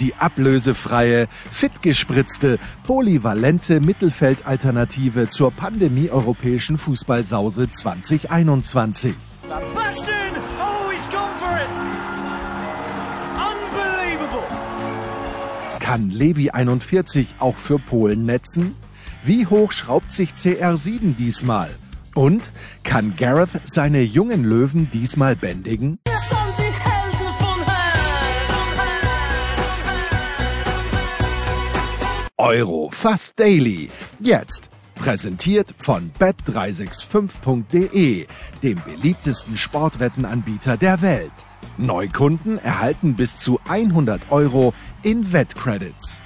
Die 0.00 0.14
ablösefreie, 0.14 1.28
fitgespritzte, 1.50 2.58
polyvalente 2.84 3.80
Mittelfeldalternative 3.80 5.28
zur 5.28 5.50
Pandemie-europäischen 5.50 6.78
Fußballsause 6.78 7.68
2021. 7.68 9.14
Sebastian! 9.42 10.34
Oh, 10.60 10.90
he's 10.90 11.08
gone 11.08 11.34
for 11.36 11.56
it! 11.56 11.68
Unbelievable! 13.34 14.44
Kann 15.80 16.10
Levi 16.10 16.50
41 16.50 17.34
auch 17.40 17.56
für 17.56 17.78
Polen 17.78 18.24
netzen? 18.24 18.76
Wie 19.24 19.46
hoch 19.46 19.72
schraubt 19.72 20.12
sich 20.12 20.30
CR7 20.30 21.16
diesmal? 21.16 21.70
Und 22.14 22.52
kann 22.84 23.14
Gareth 23.16 23.60
seine 23.64 24.02
jungen 24.02 24.44
Löwen 24.44 24.90
diesmal 24.90 25.34
bändigen? 25.34 25.98
Wir 26.04 26.37
Euro 32.40 32.88
fast 32.92 33.40
daily. 33.40 33.90
Jetzt 34.20 34.70
präsentiert 34.94 35.74
von 35.76 36.12
bet365.de, 36.20 38.28
dem 38.62 38.80
beliebtesten 38.84 39.56
Sportwettenanbieter 39.56 40.76
der 40.76 41.02
Welt. 41.02 41.32
Neukunden 41.78 42.58
erhalten 42.58 43.16
bis 43.16 43.38
zu 43.38 43.58
100 43.68 44.30
Euro 44.30 44.72
in 45.02 45.32
Wettcredits. 45.32 46.22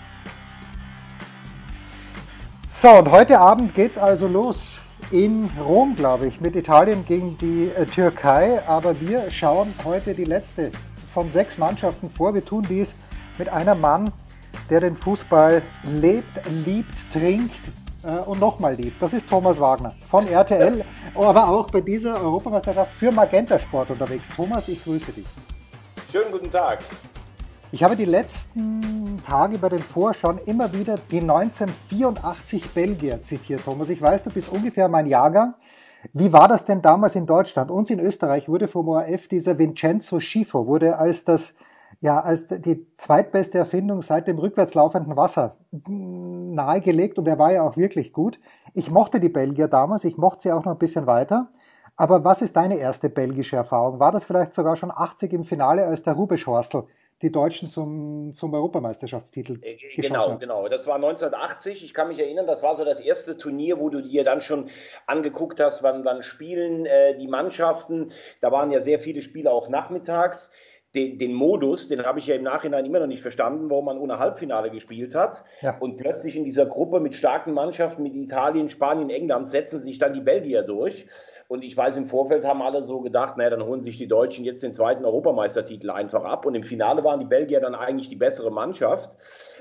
So, 2.69 2.91
und 2.91 3.11
heute 3.11 3.39
Abend 3.39 3.75
geht's 3.75 3.97
also 3.97 4.29
los 4.29 4.83
in 5.11 5.49
Rom, 5.65 5.97
glaube 5.97 6.27
ich, 6.27 6.43
mit 6.43 6.57
Italien 6.57 7.07
gegen 7.07 7.39
die 7.39 7.71
äh, 7.71 7.87
Türkei. 7.87 8.61
Aber 8.69 9.01
wir 9.01 9.31
schauen 9.31 9.73
heute 9.83 10.13
die 10.13 10.27
letzte 10.27 10.73
von 11.15 11.31
sechs 11.31 11.57
Mannschaften 11.57 12.11
vor. 12.11 12.35
Wir 12.35 12.45
tun 12.45 12.67
dies 12.69 12.95
mit 13.39 13.49
einem 13.49 13.81
Mann, 13.81 14.13
der 14.71 14.81
den 14.81 14.97
Fußball 14.97 15.63
lebt, 15.85 16.47
liebt, 16.65 17.13
trinkt 17.13 17.61
äh, 18.03 18.19
und 18.19 18.41
nochmal 18.41 18.75
liebt. 18.75 19.01
Das 19.01 19.13
ist 19.13 19.29
Thomas 19.29 19.61
Wagner 19.61 19.95
von 20.09 20.27
RTL, 20.27 20.85
aber 21.15 21.49
auch 21.49 21.71
bei 21.71 21.81
dieser 21.81 22.21
Europameisterschaft 22.21 22.93
für 22.95 23.13
Magenta 23.13 23.59
Sport 23.59 23.91
unterwegs. 23.91 24.31
Thomas, 24.35 24.69
ich 24.69 24.83
grüße 24.83 25.13
dich. 25.13 25.27
Schönen 26.11 26.33
guten 26.33 26.51
Tag. 26.51 26.81
Ich 27.75 27.83
habe 27.83 27.97
die 27.97 28.05
letzten 28.05 29.23
Tage 29.27 29.57
bei 29.57 29.71
den 29.71 29.79
Vorschauen 29.79 30.39
immer 30.45 30.75
wieder 30.75 30.97
die 31.11 31.21
1984 31.21 32.71
Belgier 32.75 33.23
zitiert, 33.23 33.65
Thomas. 33.65 33.89
Ich 33.89 34.03
weiß, 34.03 34.25
du 34.25 34.31
bist 34.31 34.51
ungefähr 34.51 34.89
mein 34.89 35.07
Jahrgang. 35.07 35.55
Wie 36.13 36.35
war 36.35 36.49
das 36.49 36.67
denn 36.67 36.83
damals 36.83 37.15
in 37.15 37.25
Deutschland? 37.25 37.71
Uns 37.71 37.89
in 37.89 37.99
Österreich 37.99 38.49
wurde 38.49 38.69
vom 38.69 38.89
ORF 38.89 39.29
dieser 39.29 39.57
Vincenzo 39.57 40.21
Schifo, 40.21 40.67
wurde 40.67 40.99
als 40.99 41.25
das, 41.25 41.55
ja, 42.03 42.21
als 42.21 42.49
die 42.49 42.85
zweitbeste 42.97 43.59
Erfindung 43.59 44.03
seit 44.03 44.27
dem 44.27 44.39
rückwärts 44.39 44.75
laufenden 44.75 45.17
Wasser 45.17 45.57
nahegelegt 45.71 47.17
und 47.17 47.29
er 47.29 47.39
war 47.39 47.53
ja 47.53 47.63
auch 47.63 47.77
wirklich 47.77 48.13
gut. 48.13 48.41
Ich 48.75 48.91
mochte 48.91 49.21
die 49.21 49.29
Belgier 49.29 49.69
damals, 49.69 50.03
ich 50.03 50.17
mochte 50.19 50.43
sie 50.43 50.53
auch 50.53 50.65
noch 50.65 50.73
ein 50.73 50.79
bisschen 50.79 51.07
weiter. 51.07 51.49
Aber 51.97 52.25
was 52.25 52.43
ist 52.43 52.57
deine 52.57 52.79
erste 52.79 53.09
belgische 53.09 53.55
Erfahrung? 53.55 54.01
War 54.01 54.11
das 54.11 54.25
vielleicht 54.25 54.53
sogar 54.53 54.75
schon 54.75 54.91
80 54.91 55.33
im 55.33 55.45
Finale, 55.45 55.87
als 55.87 56.03
der 56.03 56.15
Rubisch 56.15 56.47
Horstel 56.47 56.85
die 57.23 57.31
Deutschen 57.31 57.71
zum, 57.71 58.33
zum 58.33 58.53
Europameisterschaftstitel 58.53 59.61
Äh, 59.63 59.77
Genau, 59.97 60.33
hat. 60.33 60.41
genau. 60.41 60.69
Das 60.69 60.87
war 60.89 60.97
1980. 60.97 61.85
Ich 61.85 61.95
kann 61.95 62.09
mich 62.09 62.19
erinnern, 62.19 62.47
das 62.49 62.63
war 62.65 62.75
so 62.75 62.85
das 62.85 62.99
erste 62.99 63.37
Turnier, 63.37 63.79
wo 63.79 63.91
du 63.91 64.03
dir 64.03 64.25
dann 64.25 64.41
schon 64.41 64.69
angeguckt 65.07 65.61
hast, 65.61 65.85
wann, 65.85 66.05
wann 66.05 66.23
spielen 66.23 66.85
äh, 66.85 67.17
die 67.17 67.29
Mannschaften. 67.29 68.11
Da 68.41 68.51
waren 68.51 68.73
ja 68.73 68.81
sehr 68.81 68.99
viele 68.99 69.23
Spiele 69.23 69.53
auch 69.53 69.69
nachmittags. 69.69 70.51
Den, 70.95 71.19
den 71.19 71.33
Modus, 71.33 71.89
den 71.89 72.05
habe 72.05 72.19
ich 72.19 72.27
ja 72.27 72.35
im 72.35 72.43
Nachhinein 72.43 72.85
immer 72.85 73.01
noch 73.01 73.07
nicht 73.07 73.23
verstanden, 73.23 73.71
warum 73.71 73.87
man 73.87 73.99
ohne 73.99 74.19
Halbfinale 74.19 74.71
gespielt 74.71 75.15
hat. 75.15 75.45
Ja. 75.63 75.79
Und 75.79 75.97
plötzlich 75.97 76.37
in 76.37 76.45
dieser 76.45 76.67
Gruppe 76.67 77.01
mit 77.01 77.15
starken 77.15 77.55
Mannschaften, 77.55 78.03
mit 78.03 78.15
Italien, 78.15 78.69
Spanien, 78.69 79.09
England, 79.09 79.49
setzen 79.49 79.79
sich 79.79 79.99
dann 79.99 80.13
die 80.13 80.21
Belgier 80.21 80.63
durch. 80.63 81.07
Und 81.49 81.65
ich 81.65 81.77
weiß, 81.77 81.97
im 81.97 82.07
Vorfeld 82.07 82.45
haben 82.45 82.63
alle 82.63 82.83
so 82.83 83.01
gedacht, 83.01 83.37
naja, 83.37 83.51
dann 83.51 83.65
holen 83.65 83.81
sich 83.81 83.99
die 83.99 84.09
Deutschen 84.09 84.45
jetzt 84.45 84.63
den 84.63 84.73
zweiten 84.73 85.05
Europameistertitel 85.05 85.91
einfach 85.91 86.25
ab. 86.25 86.47
Und 86.47 86.55
im 86.55 86.63
Finale 86.63 87.05
waren 87.05 87.21
die 87.21 87.27
Belgier 87.27 87.61
dann 87.61 87.75
eigentlich 87.75 88.09
die 88.09 88.17
bessere 88.17 88.51
Mannschaft. 88.51 89.19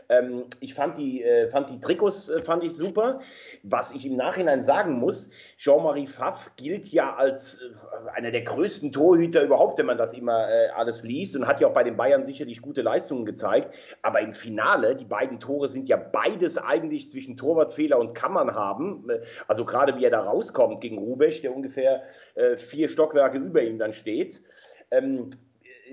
Ähm, 0.08 0.46
ich 0.60 0.74
fand 0.74 0.98
die, 0.98 1.24
äh, 1.24 1.50
fand 1.50 1.70
die 1.70 1.80
Trikots 1.80 2.30
äh, 2.30 2.42
fand 2.42 2.64
ich 2.64 2.76
super. 2.76 3.20
Was 3.64 3.94
ich 3.94 4.06
im 4.06 4.16
Nachhinein 4.16 4.62
sagen 4.62 5.00
muss, 5.00 5.32
Jean-Marie 5.58 6.08
Pfaff 6.08 6.52
gilt 6.56 6.88
ja 6.92 7.16
als 7.16 7.60
äh, 7.62 8.10
einer 8.14 8.32
der 8.32 8.42
größten 8.42 8.92
Torhüter 8.92 9.42
überhaupt, 9.42 9.78
wenn 9.78 9.86
man 9.86 9.98
das 9.98 10.14
immer 10.14 10.50
äh, 10.50 10.70
alles 10.70 11.04
liest 11.04 11.21
und 11.36 11.48
hat 11.48 11.62
ja 11.62 11.68
auch 11.68 11.74
bei 11.74 11.84
den 11.84 11.98
Bayern 11.98 12.24
sicherlich 12.24 12.62
gute 12.62 12.82
Leistungen 12.82 13.26
gezeigt. 13.26 13.74
Aber 14.02 14.22
im 14.22 14.34
Finale, 14.34 14.96
die 14.96 15.06
beiden 15.06 15.40
Tore 15.40 15.70
sind 15.70 15.88
ja 15.88 15.98
beides 15.98 16.58
eigentlich 16.58 17.10
zwischen 17.10 17.38
Torwartfehler 17.38 18.00
und 18.00 18.16
Kammern 18.16 18.56
haben. 18.56 19.10
Äh, 19.10 19.22
Also 19.48 19.66
gerade 19.66 19.96
wie 19.98 20.04
er 20.04 20.12
da 20.12 20.22
rauskommt 20.22 20.82
gegen 20.82 20.98
Rubesch, 20.98 21.42
der 21.42 21.56
ungefähr 21.56 22.04
äh, 22.36 22.58
vier 22.58 22.90
Stockwerke 22.90 23.38
über 23.38 23.62
ihm 23.62 23.78
dann 23.78 23.94
steht. 23.94 24.42
Ähm, 24.92 25.30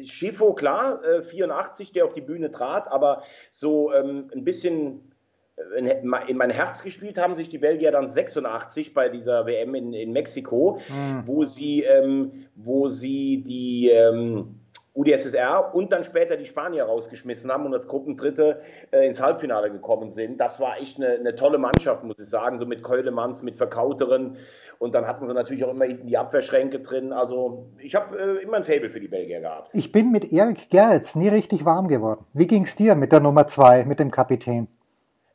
Schifo, 0.05 0.55
klar, 0.55 1.05
äh, 1.05 1.23
84, 1.23 1.93
der 1.93 2.05
auf 2.05 2.13
die 2.13 2.21
Bühne 2.21 2.51
trat, 2.51 2.89
aber 2.89 3.23
so 3.51 3.93
ähm, 3.93 4.31
ein 4.33 4.45
bisschen 4.45 5.13
äh, 5.57 5.79
in, 5.79 5.87
in 6.29 6.37
mein 6.37 6.51
Herz 6.51 6.83
gespielt 6.83 7.19
haben 7.19 7.37
sich 7.37 7.49
die 7.49 7.59
Belgier 7.59 7.91
dann 7.91 8.07
86 8.07 8.95
bei 8.95 9.09
dieser 9.09 9.47
WM 9.47 9.75
in, 9.75 9.93
in 9.93 10.13
Mexiko, 10.13 10.79
wo 11.27 11.45
sie, 11.45 11.83
ähm, 11.83 12.47
wo 12.55 12.89
sie 12.89 13.43
die 13.43 13.91
ähm, 13.91 14.58
UdSSR 14.99 15.75
und 15.75 15.93
dann 15.93 16.03
später 16.03 16.37
die 16.37 16.45
Spanier 16.45 16.85
rausgeschmissen 16.85 17.51
haben 17.53 17.65
und 17.67 17.73
als 17.73 17.87
Gruppendritte 17.87 18.61
äh, 18.91 19.07
ins 19.07 19.23
Halbfinale 19.23 19.71
gekommen 19.71 20.11
sind. 20.11 20.41
Das 20.41 20.59
war 20.59 20.79
echt 20.81 20.97
eine, 20.97 21.15
eine 21.15 21.37
tolle 21.37 21.59
Mannschaft, 21.59 22.03
muss 22.03 22.19
ich 22.19 22.29
sagen, 22.29 22.59
so 22.59 22.67
mit 22.67 22.83
Keulemanns, 22.83 23.43
mit 23.43 23.57
Verkauteren 23.57 24.37
und 24.79 24.95
dann 24.95 25.07
hatten 25.07 25.25
sie 25.27 25.35
natürlich 25.35 25.65
auch 25.65 25.71
immer 25.71 25.85
hinten 25.85 26.09
die 26.09 26.19
Abwehrschränke 26.19 26.81
drin. 26.81 27.13
Also 27.13 27.67
ich 27.79 27.95
habe 27.95 28.19
äh, 28.19 28.43
immer 28.43 28.57
ein 28.57 28.65
Faible 28.65 28.91
für 28.91 29.01
die 29.01 29.09
Belgier 29.09 29.41
gehabt. 29.41 29.71
Ich 29.73 29.93
bin 29.93 30.11
mit 30.11 30.33
Erik 30.33 30.69
Gerritz 30.71 31.15
nie 31.15 31.29
richtig 31.29 31.65
warm 31.65 31.89
geworden. 31.89 32.25
Wie 32.33 32.47
ging's 32.47 32.75
dir 32.75 32.95
mit 32.97 33.13
der 33.13 33.21
Nummer 33.21 33.47
zwei, 33.47 33.85
mit 33.85 34.01
dem 34.01 34.11
Kapitän? 34.11 34.67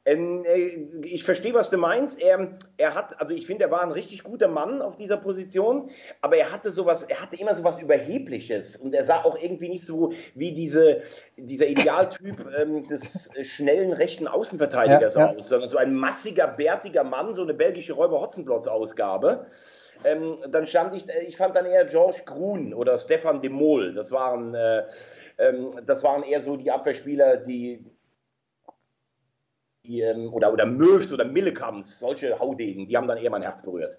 Ähm, 0.06 0.44
äh, 0.46 0.88
ich 1.06 1.24
verstehe, 1.24 1.54
was 1.54 1.70
du 1.70 1.78
meinst. 1.78 2.22
Er, 2.22 2.58
er 2.78 2.94
hat, 2.94 3.20
also 3.22 3.34
ich 3.34 3.46
finde, 3.46 3.66
er 3.66 3.72
war 3.72 3.84
ein 3.84 3.92
richtig 3.92 4.24
guter 4.24 4.50
Mann 4.50 4.82
auf 4.82 4.98
dieser 4.98 5.18
Position, 5.18 5.90
aber 6.22 6.36
er 6.38 6.52
hatte 6.52 6.72
sowas, 6.72 7.04
er 7.04 7.22
hatte 7.22 7.40
immer 7.40 7.54
sowas 7.54 7.82
Überhebliches 7.82 8.76
und 8.76 8.94
er 8.94 9.06
sah 9.06 9.24
auch 9.24 9.40
irgendwie 9.40 9.70
nicht 9.70 9.86
so 9.86 10.12
wie 10.36 10.52
diese, 10.52 11.02
dieser 11.38 11.68
Idealtyp 11.68 12.46
ähm, 12.60 12.86
des 12.88 13.30
schnellen 13.44 13.94
rechten 13.94 14.28
Außenverteidigers 14.28 15.16
Ja, 15.16 15.32
ja. 15.32 15.38
aus, 15.38 15.48
sondern 15.48 15.70
so 15.70 15.78
ein 15.78 15.96
massiger, 15.96 16.48
bärtiger 16.48 17.06
Mann, 17.06 17.34
so 17.34 17.44
eine 17.44 17.54
belgische 17.54 17.94
Räuber-Hotzenplotz-Ausgabe. 17.94 19.46
Ähm, 20.04 20.36
dann 20.50 20.66
stand 20.66 20.96
ich, 20.96 21.06
ich 21.26 21.38
fand 21.38 21.56
dann 21.56 21.66
eher 21.66 21.86
George 21.86 22.24
Grun 22.26 22.74
oder 22.74 22.98
Stefan 22.98 23.42
de 23.42 23.50
Mol. 23.50 23.94
Das 23.94 24.12
waren, 24.12 24.54
äh, 24.54 24.84
ähm, 25.38 25.72
das 25.86 26.04
waren 26.04 26.24
eher 26.24 26.42
so 26.42 26.58
die 26.58 26.72
Abwehrspieler, 26.72 27.38
die, 27.38 27.86
ähm, 29.86 30.34
oder, 30.34 30.54
oder 30.54 30.66
Möws 30.66 31.12
oder 31.12 31.26
Millekams, 31.26 32.00
solche 32.00 32.40
Haudegen, 32.40 32.88
die 32.88 32.96
haben 32.96 33.08
dann 33.08 33.18
eher 33.18 33.30
mein 33.30 33.42
Herz 33.42 33.62
berührt. 33.62 33.98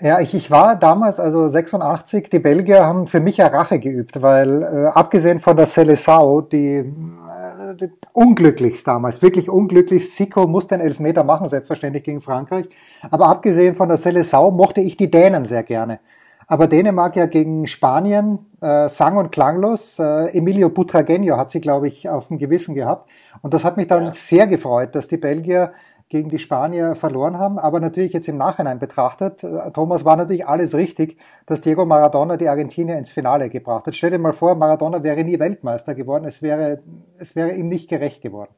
Ja, 0.00 0.18
ich, 0.18 0.34
ich 0.34 0.50
war 0.50 0.74
damals, 0.74 1.20
also 1.20 1.48
86, 1.48 2.28
die 2.28 2.40
Belgier 2.40 2.84
haben 2.84 3.06
für 3.06 3.20
mich 3.20 3.36
ja 3.36 3.46
Rache 3.46 3.78
geübt, 3.78 4.20
weil 4.22 4.62
äh, 4.62 4.86
abgesehen 4.86 5.38
von 5.38 5.56
der 5.56 5.68
Seleção, 5.68 6.48
die, 6.48 6.78
äh, 6.78 7.76
die 7.76 7.90
unglücklichst 8.12 8.88
damals, 8.88 9.22
wirklich 9.22 9.48
unglücklichst, 9.48 10.16
Zico 10.16 10.48
musste 10.48 10.74
einen 10.74 10.84
Elfmeter 10.84 11.22
machen, 11.22 11.46
selbstverständlich 11.46 12.02
gegen 12.02 12.20
Frankreich, 12.20 12.66
aber 13.08 13.28
abgesehen 13.28 13.76
von 13.76 13.88
der 13.88 13.98
Seleção 13.98 14.50
mochte 14.50 14.80
ich 14.80 14.96
die 14.96 15.12
Dänen 15.12 15.44
sehr 15.44 15.62
gerne. 15.62 16.00
Aber 16.46 16.66
Dänemark 16.66 17.16
ja 17.16 17.26
gegen 17.26 17.66
Spanien 17.66 18.46
äh, 18.60 18.88
sang- 18.88 19.16
und 19.16 19.32
klanglos. 19.32 19.98
Äh, 19.98 20.36
Emilio 20.36 20.68
Butragueño 20.68 21.36
hat 21.36 21.50
sie, 21.50 21.60
glaube 21.60 21.88
ich, 21.88 22.08
auf 22.08 22.28
dem 22.28 22.38
Gewissen 22.38 22.74
gehabt. 22.74 23.10
Und 23.42 23.54
das 23.54 23.64
hat 23.64 23.76
mich 23.76 23.86
dann 23.86 24.04
Ja. 24.04 24.12
sehr 24.12 24.46
gefreut, 24.46 24.94
dass 24.94 25.08
die 25.08 25.16
Belgier 25.16 25.72
gegen 26.10 26.28
die 26.28 26.38
Spanier 26.38 26.94
verloren 26.94 27.38
haben. 27.38 27.58
Aber 27.58 27.80
natürlich 27.80 28.12
jetzt 28.12 28.28
im 28.28 28.36
Nachhinein 28.36 28.78
betrachtet, 28.78 29.42
äh, 29.42 29.70
Thomas, 29.72 30.04
war 30.04 30.16
natürlich 30.16 30.46
alles 30.46 30.74
richtig, 30.74 31.18
dass 31.46 31.62
Diego 31.62 31.84
Maradona 31.86 32.36
die 32.36 32.48
Argentinier 32.48 32.98
ins 32.98 33.10
Finale 33.10 33.48
gebracht 33.48 33.86
hat. 33.86 33.94
Stell 33.94 34.10
dir 34.10 34.18
mal 34.18 34.32
vor, 34.32 34.54
Maradona 34.54 35.02
wäre 35.02 35.24
nie 35.24 35.38
Weltmeister 35.38 35.94
geworden. 35.94 36.24
Es 36.26 36.42
wäre, 36.42 36.82
es 37.18 37.34
wäre 37.34 37.52
ihm 37.54 37.68
nicht 37.68 37.88
gerecht 37.88 38.22
geworden. 38.22 38.52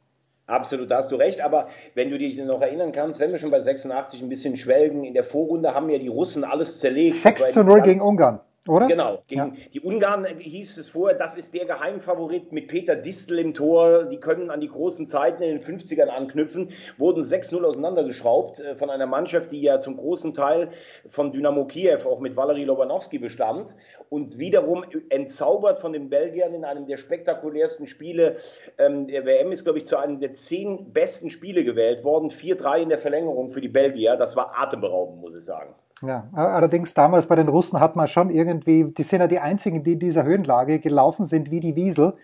Absolut, 0.46 0.90
da 0.90 0.98
hast 0.98 1.10
du 1.10 1.16
recht. 1.16 1.40
Aber 1.40 1.68
wenn 1.94 2.10
du 2.10 2.18
dich 2.18 2.36
noch 2.38 2.60
erinnern 2.60 2.92
kannst, 2.92 3.18
wenn 3.18 3.32
wir 3.32 3.38
schon 3.38 3.50
bei 3.50 3.60
86 3.60 4.22
ein 4.22 4.28
bisschen 4.28 4.56
schwelgen, 4.56 5.04
in 5.04 5.14
der 5.14 5.24
Vorrunde 5.24 5.74
haben 5.74 5.90
ja 5.90 5.98
die 5.98 6.08
Russen 6.08 6.44
alles 6.44 6.78
zerlegt. 6.78 7.16
6 7.16 7.52
zu 7.52 7.64
0 7.64 7.82
gegen 7.82 8.00
Ungarn. 8.00 8.40
Oder? 8.68 8.88
Genau. 8.88 9.22
Gegen 9.28 9.54
ja. 9.54 9.68
die 9.72 9.80
Ungarn 9.80 10.26
hieß 10.26 10.76
es 10.78 10.88
vorher, 10.88 11.16
das 11.16 11.36
ist 11.36 11.54
der 11.54 11.66
Geheimfavorit 11.66 12.52
mit 12.52 12.68
Peter 12.68 12.96
Distel 12.96 13.38
im 13.38 13.54
Tor. 13.54 14.04
Die 14.04 14.18
können 14.18 14.50
an 14.50 14.60
die 14.60 14.68
großen 14.68 15.06
Zeiten 15.06 15.42
in 15.42 15.58
den 15.58 15.60
50ern 15.60 16.08
anknüpfen. 16.08 16.70
Wurden 16.98 17.22
6-0 17.22 17.62
auseinandergeschraubt 17.62 18.60
äh, 18.60 18.74
von 18.74 18.90
einer 18.90 19.06
Mannschaft, 19.06 19.52
die 19.52 19.60
ja 19.60 19.78
zum 19.78 19.96
großen 19.96 20.34
Teil 20.34 20.70
von 21.06 21.32
Dynamo 21.32 21.66
Kiew 21.66 22.00
auch 22.06 22.20
mit 22.20 22.36
Valery 22.36 22.64
Lobanowski 22.64 23.18
bestand. 23.18 23.76
Und 24.08 24.38
wiederum 24.38 24.84
entzaubert 25.10 25.78
von 25.78 25.92
den 25.92 26.10
Belgiern 26.10 26.54
in 26.54 26.64
einem 26.64 26.86
der 26.86 26.96
spektakulärsten 26.96 27.86
Spiele 27.86 28.36
ähm, 28.78 29.06
der 29.06 29.24
WM 29.26 29.52
ist, 29.52 29.64
glaube 29.64 29.78
ich, 29.78 29.84
zu 29.84 29.96
einem 29.96 30.20
der 30.20 30.32
zehn 30.32 30.92
besten 30.92 31.30
Spiele 31.30 31.64
gewählt 31.64 32.04
worden. 32.04 32.30
4-3 32.30 32.82
in 32.82 32.88
der 32.88 32.98
Verlängerung 32.98 33.50
für 33.50 33.60
die 33.60 33.68
Belgier. 33.68 34.16
Das 34.16 34.36
war 34.36 34.58
atemberaubend, 34.58 35.20
muss 35.20 35.36
ich 35.36 35.44
sagen. 35.44 35.74
Ja, 36.02 36.28
allerdings 36.34 36.92
damals 36.92 37.26
bei 37.26 37.36
den 37.36 37.48
Russen 37.48 37.80
hat 37.80 37.96
man 37.96 38.06
schon 38.06 38.30
irgendwie, 38.30 38.84
die 38.84 39.02
sind 39.02 39.20
ja 39.20 39.26
die 39.26 39.38
einzigen, 39.38 39.82
die 39.82 39.94
in 39.94 39.98
dieser 39.98 40.24
Höhenlage 40.24 40.78
gelaufen 40.78 41.24
sind 41.24 41.50
wie 41.50 41.60
die 41.60 41.74
Wiesel. 41.74 42.14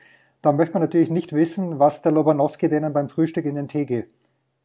Da 0.43 0.53
möchte 0.53 0.75
man 0.75 0.83
natürlich 0.83 1.11
nicht 1.11 1.33
wissen, 1.33 1.79
was 1.79 2.03
der 2.03 2.13
Lobanowski 2.13 2.69
denen 2.69 2.93
beim 2.93 3.09
Frühstück 3.09 3.47
in 3.47 3.55
den 3.55 3.69
Tee 3.69 4.07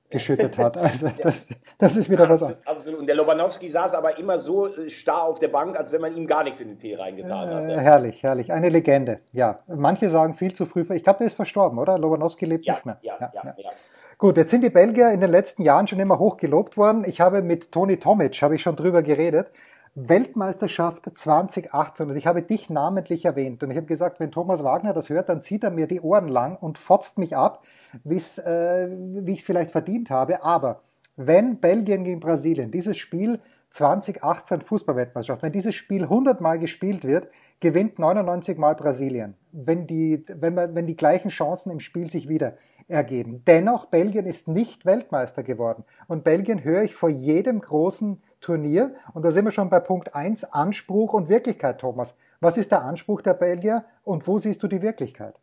geschüttet 0.09 0.57
hat. 0.57 0.77
Also 0.88 1.09
das, 1.21 1.50
das 1.77 1.95
ist 1.95 2.09
wieder 2.09 2.30
was 2.30 2.42
anderes. 2.42 2.65
Absolut. 2.68 3.00
Und 3.00 3.07
der 3.07 3.15
Lobanowski 3.15 3.69
saß 3.69 3.94
aber 3.94 4.18
immer 4.18 4.38
so 4.39 4.68
äh, 4.68 4.89
starr 4.89 5.24
auf 5.24 5.39
der 5.39 5.50
Bank, 5.50 5.77
als 5.77 5.92
wenn 5.92 6.01
man 6.01 6.15
ihm 6.15 6.27
gar 6.27 6.44
nichts 6.44 6.60
in 6.60 6.69
den 6.69 6.77
Tee 6.77 6.95
reingetan 6.95 7.50
hat. 7.50 7.69
Äh, 7.69 7.80
herrlich, 7.80 8.24
herrlich. 8.24 8.51
Eine 8.51 8.69
Legende. 8.69 9.19
Ja. 9.31 9.60
Manche 9.68 10.10
sagen 10.10 10.33
viel 10.33 10.53
zu 10.53 10.65
früh. 10.65 10.86
Ich 10.94 11.03
glaube, 11.03 11.19
der 11.19 11.27
ist 11.27 11.36
verstorben, 11.36 11.77
oder? 11.80 11.98
Lobanowski 11.98 12.45
lebt 12.45 12.65
ja, 12.65 12.75
nicht 12.75 12.86
mehr. 12.86 12.98
Ja, 13.01 13.18
ja, 13.19 13.31
ja. 13.33 13.56
ja. 13.57 13.69
Gut, 14.19 14.35
jetzt 14.35 14.49
sind 14.49 14.63
die 14.63 14.71
Belgier 14.71 15.11
in 15.11 15.21
den 15.21 15.29
letzten 15.29 15.61
Jahren 15.61 15.85
schon 15.85 15.99
immer 15.99 16.17
hoch 16.17 16.37
gelobt 16.37 16.75
worden. 16.75 17.03
Ich 17.05 17.21
habe 17.21 17.43
mit 17.43 17.71
Toni 17.71 17.97
Tomic, 17.97 18.41
habe 18.41 18.55
ich 18.55 18.63
schon 18.63 18.75
drüber 18.75 19.03
geredet. 19.03 19.51
Weltmeisterschaft 19.93 21.05
2018 21.15 22.09
und 22.09 22.15
ich 22.15 22.25
habe 22.25 22.41
dich 22.41 22.71
namentlich 22.71 23.25
erwähnt 23.25 23.61
und 23.61 23.69
ich 23.69 23.77
habe 23.77 23.85
gesagt, 23.85 24.19
wenn 24.19 24.31
Thomas 24.31 24.63
Wagner 24.63 24.93
das 24.93 25.09
hört, 25.09 25.29
dann 25.29 25.43
zieht 25.43 25.63
er 25.63 25.69
mir 25.69 25.85
die 25.85 26.01
Ohren 26.01 26.29
lang 26.29 26.55
und 26.55 26.79
fotzt 26.79 27.19
mich 27.19 27.37
ab, 27.37 27.63
äh, 27.93 28.09
wie 28.09 29.33
ich 29.33 29.39
es 29.39 29.45
vielleicht 29.45 29.69
verdient 29.69 30.09
habe. 30.09 30.43
Aber 30.43 30.81
wenn 31.15 31.59
Belgien 31.59 32.03
gegen 32.03 32.19
Brasilien 32.19 32.71
dieses 32.71 32.97
Spiel 32.97 33.39
2018 33.69 34.61
Fußballweltmeisterschaft, 34.61 35.43
wenn 35.43 35.51
dieses 35.51 35.75
Spiel 35.75 36.03
100 36.03 36.41
Mal 36.41 36.57
gespielt 36.57 37.03
wird, 37.03 37.27
gewinnt 37.59 37.99
99 37.99 38.57
Mal 38.57 38.73
Brasilien, 38.73 39.35
wenn 39.51 39.85
die, 39.85 40.25
wenn, 40.27 40.55
man, 40.55 40.73
wenn 40.73 40.87
die 40.87 40.95
gleichen 40.95 41.29
Chancen 41.29 41.71
im 41.71 41.79
Spiel 41.79 42.09
sich 42.09 42.27
wieder 42.27 42.57
ergeben. 42.88 43.44
Dennoch, 43.45 43.86
Belgien 43.86 44.25
ist 44.25 44.48
nicht 44.48 44.86
Weltmeister 44.86 45.44
geworden. 45.44 45.84
Und 46.07 46.24
Belgien 46.24 46.63
höre 46.63 46.84
ich 46.84 46.95
vor 46.95 47.10
jedem 47.10 47.60
großen 47.60 48.22
Turnier. 48.39 48.95
Und 49.13 49.24
da 49.24 49.31
sind 49.31 49.45
wir 49.45 49.51
schon 49.51 49.69
bei 49.69 49.80
Punkt 49.80 50.16
1, 50.16 50.45
Anspruch 50.45 51.13
und 51.13 51.30
Wirklichkeit, 51.30 51.80
Thomas. 51.80 52.16
Was 52.39 52.57
ist 52.57 52.72
der 52.72 52.84
Anspruch 52.84 53.22
der 53.22 53.34
Belgier 53.34 53.86
und 54.04 54.28
wo 54.28 54.38
siehst 54.38 54.62
du 54.63 54.68
die 54.68 54.81
Wirklichkeit? 54.81 55.36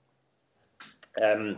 Ähm, 1.16 1.56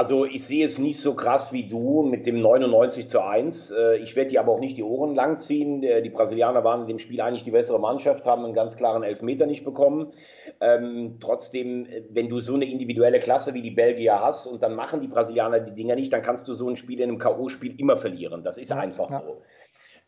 also 0.00 0.24
ich 0.24 0.46
sehe 0.46 0.64
es 0.64 0.78
nicht 0.78 0.98
so 0.98 1.12
krass 1.12 1.52
wie 1.52 1.68
du 1.68 2.02
mit 2.02 2.24
dem 2.24 2.40
99 2.40 3.06
zu 3.06 3.20
1. 3.20 3.70
Äh, 3.70 3.98
ich 3.98 4.16
werde 4.16 4.30
dir 4.30 4.40
aber 4.40 4.52
auch 4.52 4.58
nicht 4.58 4.78
die 4.78 4.82
Ohren 4.82 5.14
langziehen. 5.14 5.82
Die 5.82 6.08
Brasilianer 6.08 6.64
waren 6.64 6.80
in 6.80 6.86
dem 6.86 6.98
Spiel 6.98 7.20
eigentlich 7.20 7.44
die 7.44 7.50
bessere 7.50 7.78
Mannschaft, 7.78 8.24
haben 8.24 8.42
einen 8.46 8.54
ganz 8.54 8.78
klaren 8.78 9.02
Elfmeter 9.02 9.44
nicht 9.44 9.62
bekommen. 9.62 10.14
Ähm, 10.62 11.18
trotzdem, 11.20 11.86
wenn 12.08 12.30
du 12.30 12.40
so 12.40 12.54
eine 12.54 12.64
individuelle 12.64 13.20
Klasse 13.20 13.52
wie 13.52 13.60
die 13.60 13.72
Belgier 13.72 14.22
hast 14.22 14.46
und 14.46 14.62
dann 14.62 14.74
machen 14.74 15.00
die 15.00 15.08
Brasilianer 15.08 15.60
die 15.60 15.74
Dinger 15.74 15.96
nicht, 15.96 16.10
dann 16.14 16.22
kannst 16.22 16.48
du 16.48 16.54
so 16.54 16.66
ein 16.66 16.76
Spiel 16.76 16.98
in 16.98 17.10
einem 17.10 17.18
K.O.-Spiel 17.18 17.78
immer 17.78 17.98
verlieren. 17.98 18.42
Das 18.42 18.56
ist 18.56 18.70
ja, 18.70 18.76
einfach 18.76 19.10
ja. 19.10 19.20
so. 19.20 19.42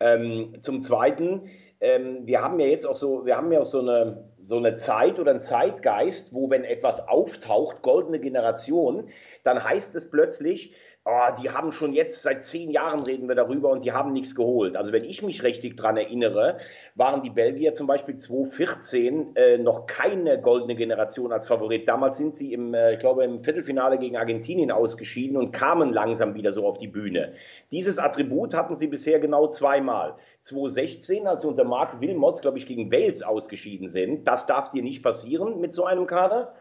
Ähm, 0.03 0.57
zum 0.61 0.81
Zweiten, 0.81 1.49
ähm, 1.81 2.27
wir 2.27 2.43
haben 2.43 2.59
ja 2.61 2.67
jetzt 2.67 2.87
auch 2.87 2.97
so, 2.97 3.25
wir 3.25 3.37
haben 3.37 3.53
ja 3.53 3.61
auch 3.61 3.67
so 3.67 3.81
eine, 3.81 4.29
so 4.41 4.57
eine 4.57 4.75
Zeit 4.75 5.19
oder 5.19 5.31
einen 5.31 5.41
Zeitgeist, 5.41 6.35
wo 6.35 6.51
wenn 6.51 6.65
etwas 6.65 7.09
auftaucht, 7.09 7.83
goldene 7.83 8.21
Generation, 8.21 9.09
dann 9.45 9.63
heißt 9.63 9.95
es 9.95 10.11
plötzlich, 10.11 10.75
oh, 11.05 11.35
die 11.41 11.51
haben 11.51 11.73
schon 11.73 11.93
jetzt, 11.93 12.23
seit 12.23 12.43
zehn 12.45 12.71
Jahren 12.71 13.03
reden 13.03 13.27
wir 13.29 13.35
darüber 13.35 13.71
und 13.71 13.83
die 13.83 13.93
haben 13.93 14.13
nichts 14.13 14.35
geholt. 14.35 14.77
Also 14.77 14.93
wenn 14.93 15.05
ich 15.05 15.23
mich 15.23 15.43
richtig 15.43 15.77
dran 15.77 15.97
erinnere, 15.97 16.59
waren 16.95 17.23
die 17.23 17.31
Belgier 17.31 17.75
zum 17.75 17.89
Beispiel 17.89 18.17
2014 18.17 19.35
äh, 19.35 19.59
noch 19.59 19.87
keine 19.87 20.41
goldene 20.41 20.77
Generation 20.77 21.33
als 21.33 21.49
Favorit. 21.49 21.89
Damals 21.89 22.19
sind 22.19 22.35
sie 22.35 22.53
im, 22.53 22.73
äh, 22.75 22.93
ich 22.93 23.01
glaube, 23.01 23.25
im 23.25 23.43
Viertelfinale 23.43 23.99
gegen 23.99 24.17
Argentinien 24.17 24.71
ausgeschieden 24.71 25.37
und 25.37 25.53
kamen 25.53 25.93
langsam 25.93 26.35
wieder 26.35 26.53
so 26.53 26.67
auf 26.67 26.79
die 26.79 26.89
Bühne. 26.89 27.33
Dieses 27.73 27.99
Attribut 27.99 28.55
hatten 28.55 28.77
sie 28.77 28.87
bisher 28.87 29.19
genau 29.19 29.49
zweimal. 29.49 30.17
2016, 30.43 31.27
als 31.27 31.43
sie 31.43 31.49
unter 31.49 31.65
Mark 31.65 32.01
Wilmots, 32.01 32.43
glaube 32.43 32.59
ich, 32.59 32.67
gegen 32.67 32.93
Wales 32.93 33.23
ausgeschieden 33.23 33.89
sind. 33.89 34.27
Das 34.29 34.47
darf 34.47 34.71
dir 34.71 34.83
nicht 34.83 35.03
passieren 35.03 35.61
mit 35.61 35.73
so 35.73 35.85
einem 35.85 36.07
Kader. 36.07 36.53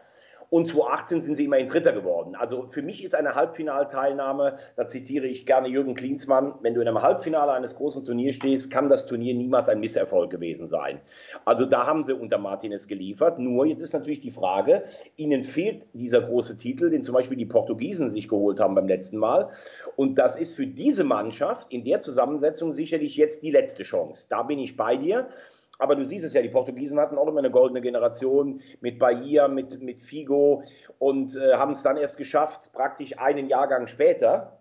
Und 0.52 0.66
2018 0.66 1.22
sind 1.22 1.36
sie 1.36 1.46
immerhin 1.46 1.66
Dritter 1.66 1.94
geworden. 1.94 2.34
Also 2.34 2.66
für 2.68 2.82
mich 2.82 3.02
ist 3.02 3.14
eine 3.14 3.34
Halbfinalteilnahme, 3.34 4.58
da 4.76 4.86
zitiere 4.86 5.26
ich 5.26 5.46
gerne 5.46 5.68
Jürgen 5.68 5.94
Klinsmann, 5.94 6.56
wenn 6.60 6.74
du 6.74 6.82
in 6.82 6.88
einem 6.88 7.00
Halbfinale 7.00 7.52
eines 7.52 7.74
großen 7.74 8.04
Turniers 8.04 8.34
stehst, 8.34 8.70
kann 8.70 8.90
das 8.90 9.06
Turnier 9.06 9.32
niemals 9.32 9.70
ein 9.70 9.80
Misserfolg 9.80 10.30
gewesen 10.30 10.66
sein. 10.66 11.00
Also 11.46 11.64
da 11.64 11.86
haben 11.86 12.04
sie 12.04 12.14
unter 12.14 12.36
Martinez 12.36 12.86
geliefert. 12.86 13.38
Nur 13.38 13.64
jetzt 13.64 13.80
ist 13.80 13.94
natürlich 13.94 14.20
die 14.20 14.30
Frage, 14.30 14.84
ihnen 15.16 15.42
fehlt 15.42 15.86
dieser 15.94 16.20
große 16.20 16.58
Titel, 16.58 16.90
den 16.90 17.02
zum 17.02 17.14
Beispiel 17.14 17.38
die 17.38 17.46
Portugiesen 17.46 18.10
sich 18.10 18.28
geholt 18.28 18.60
haben 18.60 18.74
beim 18.74 18.88
letzten 18.88 19.16
Mal. 19.16 19.48
Und 19.96 20.18
das 20.18 20.36
ist 20.36 20.54
für 20.54 20.66
diese 20.66 21.02
Mannschaft 21.02 21.72
in 21.72 21.82
der 21.82 22.02
Zusammensetzung 22.02 22.74
sicherlich 22.74 23.16
jetzt 23.16 23.42
die 23.42 23.52
letzte 23.52 23.84
Chance. 23.84 24.26
Da 24.28 24.42
bin 24.42 24.58
ich 24.58 24.76
bei 24.76 24.98
dir. 24.98 25.28
Aber 25.82 25.96
du 25.96 26.04
siehst 26.04 26.24
es 26.24 26.32
ja, 26.32 26.42
die 26.42 26.48
Portugiesen 26.48 27.00
hatten 27.00 27.18
auch 27.18 27.26
immer 27.26 27.40
eine 27.40 27.50
goldene 27.50 27.80
Generation 27.80 28.60
mit 28.80 29.00
Bahia, 29.00 29.48
mit, 29.48 29.82
mit 29.82 29.98
Figo 29.98 30.62
und 31.00 31.34
äh, 31.34 31.54
haben 31.54 31.72
es 31.72 31.82
dann 31.82 31.96
erst 31.96 32.18
geschafft, 32.18 32.72
praktisch 32.72 33.18
einen 33.18 33.48
Jahrgang 33.48 33.88
später. 33.88 34.60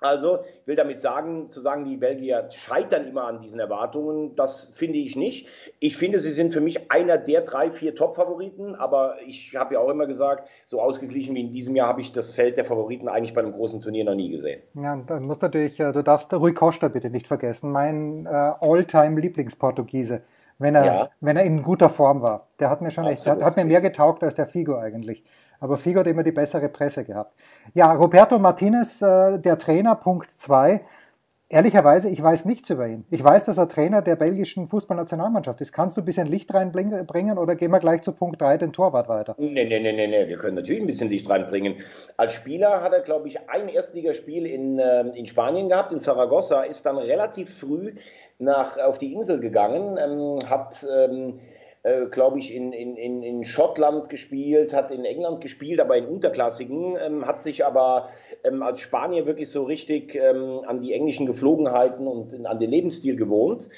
Also, 0.00 0.38
ich 0.62 0.66
will 0.68 0.76
damit 0.76 1.00
sagen, 1.00 1.48
zu 1.48 1.60
sagen, 1.60 1.84
die 1.84 1.96
Belgier 1.96 2.48
scheitern 2.50 3.04
immer 3.04 3.24
an 3.24 3.40
diesen 3.40 3.58
Erwartungen, 3.58 4.36
das 4.36 4.70
finde 4.72 4.98
ich 4.98 5.16
nicht. 5.16 5.48
Ich 5.80 5.96
finde, 5.96 6.20
sie 6.20 6.30
sind 6.30 6.52
für 6.52 6.60
mich 6.60 6.92
einer 6.92 7.18
der 7.18 7.40
drei, 7.40 7.72
vier 7.72 7.96
Top-Favoriten, 7.96 8.76
aber 8.76 9.16
ich 9.26 9.56
habe 9.56 9.74
ja 9.74 9.80
auch 9.80 9.90
immer 9.90 10.06
gesagt, 10.06 10.48
so 10.66 10.80
ausgeglichen 10.80 11.34
wie 11.34 11.40
in 11.40 11.52
diesem 11.52 11.74
Jahr 11.74 11.88
habe 11.88 12.00
ich 12.00 12.12
das 12.12 12.30
Feld 12.30 12.56
der 12.56 12.64
Favoriten 12.64 13.08
eigentlich 13.08 13.34
bei 13.34 13.42
einem 13.42 13.52
großen 13.52 13.80
Turnier 13.80 14.04
noch 14.04 14.14
nie 14.14 14.30
gesehen. 14.30 14.62
Ja, 14.74 14.94
dann 15.04 15.24
muss 15.24 15.40
natürlich, 15.40 15.80
äh, 15.80 15.92
du 15.92 16.04
darfst 16.04 16.32
Rui 16.32 16.54
Costa 16.54 16.86
bitte 16.86 17.10
nicht 17.10 17.26
vergessen, 17.26 17.72
mein 17.72 18.26
äh, 18.26 18.28
All-Time-Lieblingsportugiese 18.28 20.22
wenn 20.60 20.74
er, 20.74 20.84
ja. 20.84 21.10
wenn 21.20 21.36
er 21.36 21.44
in 21.44 21.62
guter 21.62 21.88
Form 21.88 22.22
war. 22.22 22.48
Der 22.60 22.70
hat 22.70 22.82
mir 22.82 22.90
schon 22.90 23.06
echt, 23.06 23.26
hat, 23.26 23.42
hat, 23.42 23.56
mir 23.56 23.64
mehr 23.64 23.80
getaugt 23.80 24.22
als 24.22 24.34
der 24.34 24.46
Figo 24.46 24.76
eigentlich. 24.76 25.24
Aber 25.58 25.76
Figo 25.76 26.00
hat 26.00 26.06
immer 26.06 26.22
die 26.22 26.32
bessere 26.32 26.68
Presse 26.68 27.04
gehabt. 27.04 27.34
Ja, 27.74 27.92
Roberto 27.92 28.38
Martinez, 28.38 29.02
äh, 29.02 29.38
der 29.38 29.58
Trainer, 29.58 29.94
Punkt 29.96 30.30
zwei. 30.38 30.82
Ehrlicherweise, 31.52 32.08
ich 32.08 32.22
weiß 32.22 32.44
nichts 32.44 32.70
über 32.70 32.86
ihn. 32.86 33.04
Ich 33.10 33.24
weiß, 33.24 33.44
dass 33.44 33.58
er 33.58 33.68
Trainer 33.68 34.02
der 34.02 34.14
belgischen 34.14 34.68
Fußballnationalmannschaft 34.68 35.60
ist. 35.60 35.72
Kannst 35.72 35.96
du 35.96 36.02
ein 36.02 36.04
bisschen 36.04 36.28
Licht 36.28 36.54
reinbringen 36.54 37.38
oder 37.38 37.56
gehen 37.56 37.72
wir 37.72 37.80
gleich 37.80 38.02
zu 38.02 38.12
Punkt 38.12 38.40
3, 38.40 38.58
den 38.58 38.72
Torwart 38.72 39.08
weiter? 39.08 39.34
Nee, 39.36 39.64
nee, 39.64 39.80
nee, 39.80 39.92
nee, 39.92 40.06
nee. 40.06 40.28
wir 40.28 40.36
können 40.36 40.54
natürlich 40.54 40.80
ein 40.80 40.86
bisschen 40.86 41.08
Licht 41.10 41.28
reinbringen. 41.28 41.76
Als 42.16 42.34
Spieler 42.34 42.82
hat 42.82 42.92
er, 42.92 43.00
glaube 43.00 43.26
ich, 43.26 43.48
ein 43.48 43.68
Erstligaspiel 43.68 44.46
in, 44.46 44.78
äh, 44.78 45.00
in 45.00 45.26
Spanien 45.26 45.68
gehabt, 45.68 45.90
in 45.90 45.98
Saragossa, 45.98 46.62
ist 46.62 46.86
dann 46.86 46.98
relativ 46.98 47.52
früh 47.52 47.94
nach, 48.40 48.78
auf 48.78 48.98
die 48.98 49.12
Insel 49.12 49.38
gegangen, 49.40 49.98
ähm, 49.98 50.38
hat, 50.48 50.84
ähm, 50.90 51.40
äh, 51.82 52.06
glaube 52.06 52.38
ich, 52.38 52.54
in, 52.54 52.72
in, 52.72 52.96
in 53.22 53.44
Schottland 53.44 54.08
gespielt, 54.08 54.74
hat 54.74 54.90
in 54.90 55.04
England 55.04 55.40
gespielt, 55.40 55.80
aber 55.80 55.96
in 55.96 56.06
Unterklassigen, 56.06 56.96
ähm, 57.00 57.26
hat 57.26 57.40
sich 57.40 57.64
aber 57.64 58.08
ähm, 58.44 58.62
als 58.62 58.80
Spanier 58.80 59.26
wirklich 59.26 59.50
so 59.50 59.64
richtig 59.64 60.14
ähm, 60.14 60.62
an 60.66 60.78
die 60.78 60.92
englischen 60.92 61.26
Geflogenheiten 61.26 62.06
und 62.06 62.46
an 62.46 62.58
den 62.58 62.70
Lebensstil 62.70 63.16
gewohnt. 63.16 63.68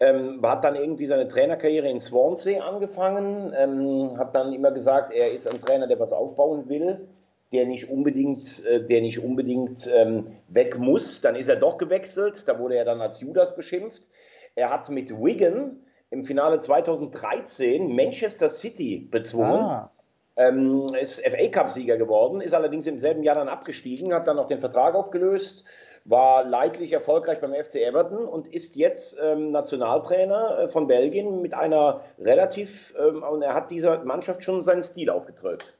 Ähm, 0.00 0.40
hat 0.42 0.64
dann 0.64 0.74
irgendwie 0.74 1.06
seine 1.06 1.28
Trainerkarriere 1.28 1.88
in 1.88 2.00
Swansea 2.00 2.64
angefangen, 2.64 3.54
ähm, 3.56 4.18
hat 4.18 4.34
dann 4.34 4.52
immer 4.52 4.72
gesagt, 4.72 5.12
er 5.12 5.30
ist 5.30 5.46
ein 5.46 5.60
Trainer, 5.60 5.86
der 5.86 6.00
was 6.00 6.12
aufbauen 6.12 6.68
will 6.68 7.06
der 7.54 7.66
nicht 7.66 7.88
unbedingt, 7.88 8.64
äh, 8.66 8.84
der 8.84 9.00
nicht 9.00 9.20
unbedingt 9.20 9.88
ähm, 9.94 10.26
weg 10.48 10.78
muss. 10.78 11.20
Dann 11.20 11.36
ist 11.36 11.48
er 11.48 11.56
doch 11.56 11.78
gewechselt, 11.78 12.46
da 12.48 12.58
wurde 12.58 12.76
er 12.76 12.84
dann 12.84 13.00
als 13.00 13.20
Judas 13.20 13.54
beschimpft. 13.54 14.10
Er 14.56 14.70
hat 14.70 14.90
mit 14.90 15.10
Wigan 15.10 15.78
im 16.10 16.24
Finale 16.24 16.58
2013 16.58 17.94
Manchester 17.94 18.48
City 18.48 19.08
bezwungen. 19.10 19.60
Ah. 19.60 19.90
Ähm, 20.36 20.86
ist 21.00 21.24
FA 21.24 21.46
Cup-Sieger 21.48 21.96
geworden, 21.96 22.40
ist 22.40 22.54
allerdings 22.54 22.86
im 22.88 22.98
selben 22.98 23.22
Jahr 23.22 23.36
dann 23.36 23.46
abgestiegen, 23.48 24.12
hat 24.12 24.26
dann 24.26 24.34
noch 24.34 24.48
den 24.48 24.58
Vertrag 24.58 24.96
aufgelöst, 24.96 25.64
war 26.04 26.44
leidlich 26.44 26.92
erfolgreich 26.92 27.40
beim 27.40 27.54
FC 27.54 27.76
Everton 27.76 28.24
und 28.26 28.48
ist 28.48 28.74
jetzt 28.74 29.16
ähm, 29.22 29.52
Nationaltrainer 29.52 30.58
äh, 30.58 30.68
von 30.68 30.88
Belgien 30.88 31.40
mit 31.40 31.54
einer 31.54 32.00
relativ, 32.18 32.96
ähm, 32.98 33.22
und 33.22 33.42
er 33.42 33.54
hat 33.54 33.70
dieser 33.70 34.04
Mannschaft 34.04 34.42
schon 34.42 34.64
seinen 34.64 34.82
Stil 34.82 35.08
aufgedrückt. 35.08 35.72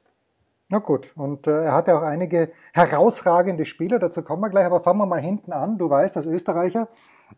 Na 0.67 0.79
gut, 0.79 1.11
und 1.15 1.45
äh, 1.45 1.65
er 1.65 1.73
hatte 1.73 1.95
auch 1.95 2.01
einige 2.01 2.51
herausragende 2.73 3.65
Spieler, 3.65 3.99
dazu 3.99 4.23
kommen 4.23 4.41
wir 4.41 4.49
gleich, 4.49 4.65
aber 4.65 4.81
fangen 4.81 4.97
wir 4.99 5.05
mal 5.05 5.21
hinten 5.21 5.51
an. 5.53 5.77
Du 5.77 5.89
weißt, 5.89 6.17
als 6.17 6.25
Österreicher, 6.25 6.87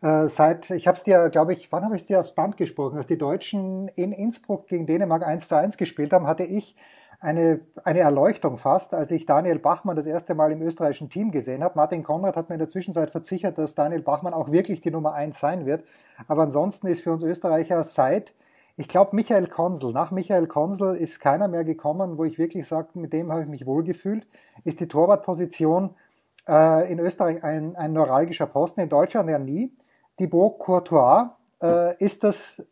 äh, 0.01 0.27
seit, 0.27 0.69
ich 0.69 0.87
habe 0.87 0.97
es 0.97 1.03
dir, 1.03 1.29
glaube 1.29 1.51
ich, 1.51 1.69
wann 1.71 1.83
habe 1.83 1.97
ich 1.97 2.03
es 2.03 2.07
dir 2.07 2.21
aufs 2.21 2.33
Band 2.33 2.55
gesprochen, 2.55 2.95
als 2.95 3.07
die 3.07 3.17
Deutschen 3.17 3.89
in 3.89 4.13
Innsbruck 4.13 4.67
gegen 4.67 4.85
Dänemark 4.85 5.25
1 5.27 5.49
zu 5.49 5.57
1 5.57 5.75
gespielt 5.75 6.13
haben, 6.13 6.25
hatte 6.25 6.43
ich 6.43 6.75
eine, 7.19 7.59
eine 7.83 7.99
Erleuchtung 7.99 8.57
fast, 8.57 8.93
als 8.93 9.11
ich 9.11 9.25
Daniel 9.25 9.59
Bachmann 9.59 9.97
das 9.97 10.05
erste 10.05 10.33
Mal 10.33 10.53
im 10.53 10.61
österreichischen 10.61 11.09
Team 11.09 11.31
gesehen 11.31 11.63
habe. 11.63 11.75
Martin 11.75 12.03
Konrad 12.03 12.37
hat 12.37 12.47
mir 12.47 12.55
in 12.55 12.59
der 12.59 12.69
Zwischenzeit 12.69 13.09
versichert, 13.11 13.57
dass 13.57 13.75
Daniel 13.75 14.03
Bachmann 14.03 14.33
auch 14.33 14.51
wirklich 14.51 14.81
die 14.81 14.91
Nummer 14.91 15.13
1 15.13 15.37
sein 15.37 15.65
wird. 15.65 15.83
Aber 16.27 16.43
ansonsten 16.43 16.87
ist 16.87 17.01
für 17.01 17.11
uns 17.11 17.23
Österreicher 17.23 17.83
seit, 17.83 18.33
ich 18.77 18.87
glaube, 18.87 19.15
Michael 19.15 19.47
Konsel, 19.47 19.91
nach 19.91 20.11
Michael 20.11 20.45
Konsel 20.45 20.95
ist 20.95 21.19
keiner 21.19 21.47
mehr 21.47 21.63
gekommen, 21.63 22.19
wo 22.19 22.23
ich 22.23 22.37
wirklich 22.37 22.67
sage, 22.67 22.89
mit 22.93 23.11
dem 23.11 23.31
habe 23.31 23.41
ich 23.41 23.47
mich 23.47 23.65
wohlgefühlt, 23.65 24.27
ist 24.63 24.79
die 24.79 24.87
Torwartposition 24.87 25.95
äh, 26.47 26.91
in 26.91 26.99
Österreich 26.99 27.43
ein, 27.43 27.75
ein 27.75 27.93
neuralgischer 27.93 28.45
Posten, 28.45 28.81
in 28.81 28.89
Deutschland 28.89 29.29
ja 29.31 29.39
nie. 29.39 29.73
Thibaut 30.17 30.59
Courtois 30.59 31.35
äh, 31.61 32.03
ist 32.03 32.23
das 32.23 32.63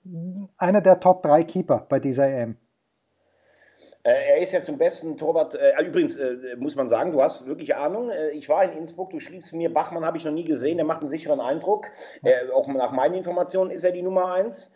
einer 0.57 0.81
der 0.81 0.99
Top 0.99 1.23
3 1.23 1.43
Keeper 1.43 1.85
bei 1.89 1.99
dieser 1.99 2.27
EM. 2.27 2.57
Äh, 4.03 4.35
er 4.35 4.37
ist 4.37 4.51
ja 4.51 4.61
zum 4.61 4.77
besten 4.77 5.17
Torwart. 5.17 5.55
Äh, 5.55 5.83
übrigens 5.83 6.17
äh, 6.17 6.55
muss 6.57 6.75
man 6.75 6.87
sagen, 6.87 7.11
du 7.11 7.23
hast 7.23 7.47
wirklich 7.47 7.75
Ahnung. 7.75 8.11
Äh, 8.11 8.29
ich 8.29 8.47
war 8.47 8.63
in 8.63 8.77
Innsbruck, 8.77 9.09
du 9.09 9.19
schriebst 9.19 9.53
mir, 9.53 9.73
Bachmann 9.73 10.05
habe 10.05 10.17
ich 10.17 10.25
noch 10.25 10.31
nie 10.31 10.43
gesehen, 10.43 10.77
der 10.77 10.85
macht 10.85 11.01
einen 11.01 11.09
sicheren 11.09 11.39
Eindruck. 11.39 11.87
Auch 12.53 12.67
nach 12.67 12.91
meinen 12.91 13.15
Informationen 13.15 13.71
ist 13.71 13.83
er 13.83 13.91
die 13.91 14.03
Nummer 14.03 14.31
1. 14.31 14.71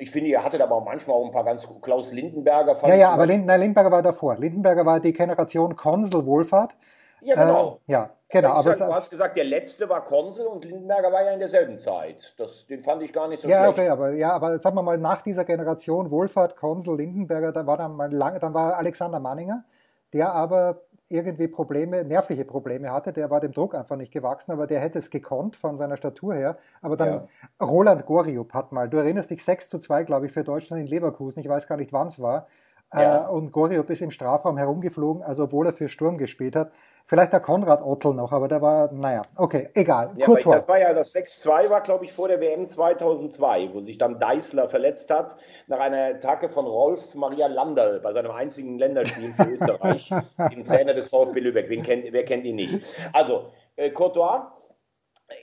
Ich 0.00 0.10
finde, 0.10 0.30
er 0.30 0.42
hatte 0.42 0.62
aber 0.62 0.76
auch 0.76 0.84
manchmal 0.84 1.16
auch 1.16 1.26
ein 1.26 1.32
paar 1.32 1.44
ganz 1.44 1.68
Klaus 1.82 2.10
Lindenberger. 2.10 2.76
ja, 2.88 2.94
ja, 2.94 3.10
aber 3.10 3.26
Lind, 3.26 3.44
nein, 3.44 3.60
Lindenberger 3.60 3.90
war 3.90 4.02
davor. 4.02 4.36
Lindenberger 4.36 4.86
war 4.86 4.98
die 4.98 5.12
Generation 5.12 5.76
Konsul 5.76 6.24
Wohlfahrt. 6.24 6.74
Ja, 7.20 7.34
genau. 7.34 7.80
Äh, 7.86 7.92
ja, 7.92 8.10
genau. 8.30 8.48
Aber 8.50 8.72
sag, 8.72 8.88
du 8.88 8.94
hast 8.94 9.10
gesagt, 9.10 9.36
der 9.36 9.44
letzte 9.44 9.88
war 9.90 10.02
Konsul 10.02 10.46
und 10.46 10.64
Lindenberger 10.64 11.12
war 11.12 11.24
ja 11.24 11.32
in 11.32 11.38
derselben 11.38 11.76
Zeit. 11.76 12.34
Das, 12.38 12.66
den 12.66 12.82
fand 12.82 13.02
ich 13.02 13.12
gar 13.12 13.28
nicht 13.28 13.40
so 13.40 13.48
ja, 13.48 13.64
schlecht. 13.64 13.78
Okay, 13.78 13.88
aber, 13.90 14.12
ja, 14.12 14.32
aber 14.32 14.58
sagen 14.58 14.74
wir 14.76 14.82
mal, 14.82 14.96
nach 14.96 15.20
dieser 15.20 15.44
Generation 15.44 16.10
Wohlfahrt, 16.10 16.56
Konsul, 16.56 16.96
Lindenberger, 16.96 17.52
da 17.52 17.66
war 17.66 17.76
dann 17.76 17.94
mal 17.94 18.10
lange, 18.10 18.38
dann 18.38 18.54
war 18.54 18.78
Alexander 18.78 19.20
Manninger, 19.20 19.64
der 20.14 20.32
aber 20.32 20.80
irgendwie 21.10 21.48
Probleme, 21.48 22.04
nervliche 22.04 22.44
Probleme 22.44 22.92
hatte. 22.92 23.12
Der 23.12 23.30
war 23.30 23.40
dem 23.40 23.52
Druck 23.52 23.74
einfach 23.74 23.96
nicht 23.96 24.12
gewachsen, 24.12 24.52
aber 24.52 24.66
der 24.66 24.80
hätte 24.80 24.98
es 24.98 25.10
gekonnt 25.10 25.56
von 25.56 25.76
seiner 25.76 25.96
Statur 25.96 26.34
her. 26.34 26.56
Aber 26.80 26.96
dann 26.96 27.08
ja. 27.08 27.28
Roland 27.60 28.06
Goriup 28.06 28.54
hat 28.54 28.72
mal, 28.72 28.88
du 28.88 28.96
erinnerst 28.96 29.30
dich, 29.30 29.44
6 29.44 29.68
zu 29.68 29.78
2, 29.80 30.04
glaube 30.04 30.26
ich, 30.26 30.32
für 30.32 30.44
Deutschland 30.44 30.80
in 30.80 30.86
Leverkusen, 30.86 31.40
ich 31.40 31.48
weiß 31.48 31.66
gar 31.66 31.76
nicht, 31.76 31.92
wann 31.92 32.06
es 32.06 32.22
war. 32.22 32.46
Ja. 32.92 33.26
Äh, 33.26 33.30
und 33.30 33.52
Goriup 33.52 33.88
ist 33.90 34.02
im 34.02 34.10
Strafraum 34.10 34.56
herumgeflogen, 34.56 35.22
also 35.22 35.44
obwohl 35.44 35.66
er 35.66 35.72
für 35.72 35.88
Sturm 35.88 36.18
gespielt 36.18 36.56
hat. 36.56 36.72
Vielleicht 37.06 37.32
der 37.32 37.40
Konrad 37.40 37.82
Ottl 37.82 38.14
noch, 38.14 38.30
aber 38.30 38.46
der 38.46 38.62
war, 38.62 38.92
naja, 38.92 39.22
okay, 39.36 39.68
egal. 39.74 40.12
Ja, 40.14 40.32
das 40.32 40.68
war 40.68 40.78
ja, 40.78 40.94
das 40.94 41.12
6-2 41.12 41.68
war, 41.68 41.80
glaube 41.80 42.04
ich, 42.04 42.12
vor 42.12 42.28
der 42.28 42.40
WM 42.40 42.68
2002, 42.68 43.70
wo 43.72 43.80
sich 43.80 43.98
dann 43.98 44.20
Deißler 44.20 44.68
verletzt 44.68 45.10
hat, 45.10 45.34
nach 45.66 45.80
einer 45.80 46.14
Attacke 46.14 46.48
von 46.48 46.66
Rolf 46.66 47.16
Maria 47.16 47.48
Landerl 47.48 47.98
bei 47.98 48.12
seinem 48.12 48.30
einzigen 48.30 48.78
Länderspiel 48.78 49.32
für 49.32 49.42
Österreich, 49.50 50.08
dem 50.52 50.62
Trainer 50.62 50.94
des 50.94 51.08
VfB 51.08 51.40
Lübeck. 51.40 51.68
Wen 51.68 51.82
kennt, 51.82 52.04
wer 52.12 52.24
kennt 52.24 52.44
ihn 52.44 52.54
nicht? 52.54 52.80
Also, 53.12 53.46
äh, 53.74 53.90
Courtois 53.90 54.42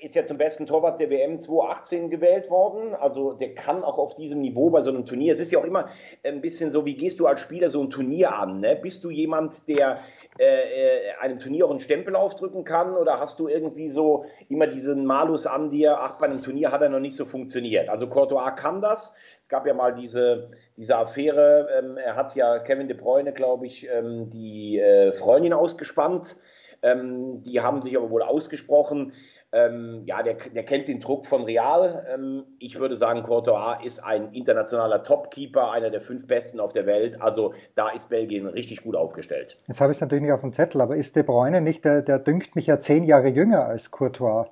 ist 0.02 0.16
ja 0.16 0.26
zum 0.26 0.38
besten 0.38 0.66
Torwart 0.66 1.00
der 1.00 1.10
WM 1.10 1.40
2018 1.40 2.10
gewählt 2.10 2.50
worden. 2.50 2.94
Also 2.96 3.34
der 3.34 3.56
kann 3.56 3.84
auch 3.84 3.98
auf 3.98 4.16
diesem 4.16 4.42
Niveau 4.42 4.70
bei 4.70 4.82
so 4.82 4.90
einem 4.90 5.06
Turnier. 5.06 5.32
Es 5.32 5.40
ist 5.40 5.52
ja 5.52 5.60
auch 5.60 5.64
immer 5.64 5.88
ein 6.24 6.42
bisschen 6.42 6.72
so, 6.72 6.86
wie 6.86 6.96
gehst 6.96 7.20
du 7.20 7.28
als 7.28 7.42
Spieler 7.42 7.70
so 7.70 7.82
ein 7.82 7.90
Turnier 7.90 8.34
an? 8.34 8.60
Ne? 8.60 8.76
Bist 8.76 9.04
du 9.04 9.10
jemand, 9.10 9.68
der 9.68 10.00
äh, 10.40 10.46
äh, 10.46 11.00
einem 11.20 11.38
Turnier 11.38 11.66
auch 11.66 11.72
einen 11.72 11.80
Stempel 11.80 12.16
aufdrücken 12.16 12.64
kann? 12.64 12.96
Oder 12.96 13.20
hast 13.20 13.40
du 13.40 13.48
irgendwie 13.48 13.90
so 13.90 14.26
immer 14.50 14.68
diesen 14.68 15.06
Malus 15.06 15.46
an 15.46 15.70
dir, 15.70 15.98
ach, 16.00 16.18
bei 16.18 16.26
einem 16.26 16.42
Turnier 16.42 16.72
hat 16.72 16.82
er 16.82 16.90
noch 16.90 17.00
nicht 17.00 17.16
so 17.16 17.26
funktioniert? 17.26 17.90
Also 17.90 18.08
Courtois 18.08 18.52
kann 18.52 18.82
das. 18.82 19.16
Es 19.42 19.50
gab 19.50 19.66
ja 19.66 19.74
mal 19.74 19.94
diese, 19.94 20.52
diese 20.76 20.98
Affäre, 20.98 21.68
ähm, 21.80 21.98
er 21.98 22.16
hat 22.16 22.36
ja 22.36 22.60
Kevin 22.60 22.88
De 22.88 22.98
Bruyne, 22.98 23.34
glaube 23.34 23.66
ich, 23.66 23.88
ähm, 23.90 24.30
die 24.30 24.80
äh, 24.80 25.14
Freundin 25.14 25.54
ausgespannt. 25.54 26.38
Ähm, 26.82 27.42
die 27.44 27.62
haben 27.62 27.82
sich 27.82 27.98
aber 27.98 28.10
wohl 28.10 28.22
ausgesprochen. 28.22 29.14
Ähm, 29.54 30.04
ja, 30.06 30.24
der, 30.24 30.34
der, 30.34 30.64
kennt 30.64 30.90
den 30.90 31.00
Druck 31.00 31.26
von 31.26 31.44
Real. 31.44 32.06
Ähm, 32.14 32.44
ich 32.60 32.80
würde 32.80 32.98
sagen, 32.98 33.24
Courtois 33.24 33.78
ist 33.82 34.00
ein 34.00 34.34
internationaler 34.34 35.04
Topkeeper, 35.04 35.72
einer 35.72 35.90
der 35.90 36.02
fünf 36.02 36.28
besten 36.28 36.60
auf 36.60 36.74
der 36.74 36.86
Welt. 36.86 37.22
Also 37.22 37.54
da 37.76 37.90
ist 37.90 38.10
Belgien 38.10 38.46
richtig 38.48 38.84
gut 38.84 38.98
aufgestellt. 38.98 39.58
Jetzt 39.68 39.80
habe 39.80 39.92
ich 39.92 39.98
es 39.98 40.02
natürlich 40.02 40.24
nicht 40.24 40.34
auf 40.34 40.42
dem 40.42 40.52
Zettel, 40.52 40.82
aber 40.82 40.98
ist 40.98 41.16
De 41.16 41.24
Bruyne 41.24 41.62
nicht, 41.62 41.86
der, 41.86 42.02
der 42.02 42.20
dünkt 42.20 42.58
mich 42.58 42.68
ja 42.68 42.82
zehn 42.82 43.06
Jahre 43.06 43.30
jünger 43.30 43.66
als 43.66 43.90
Courtois. 43.90 44.48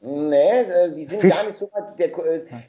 Nee, 0.00 0.62
äh, 0.62 0.90
die 0.90 1.04
sind 1.04 1.20
Fisch. 1.20 1.34
gar 1.34 1.46
nicht 1.46 1.54
so 1.54 1.70
weit. 1.72 1.96
Der, 2.00 2.10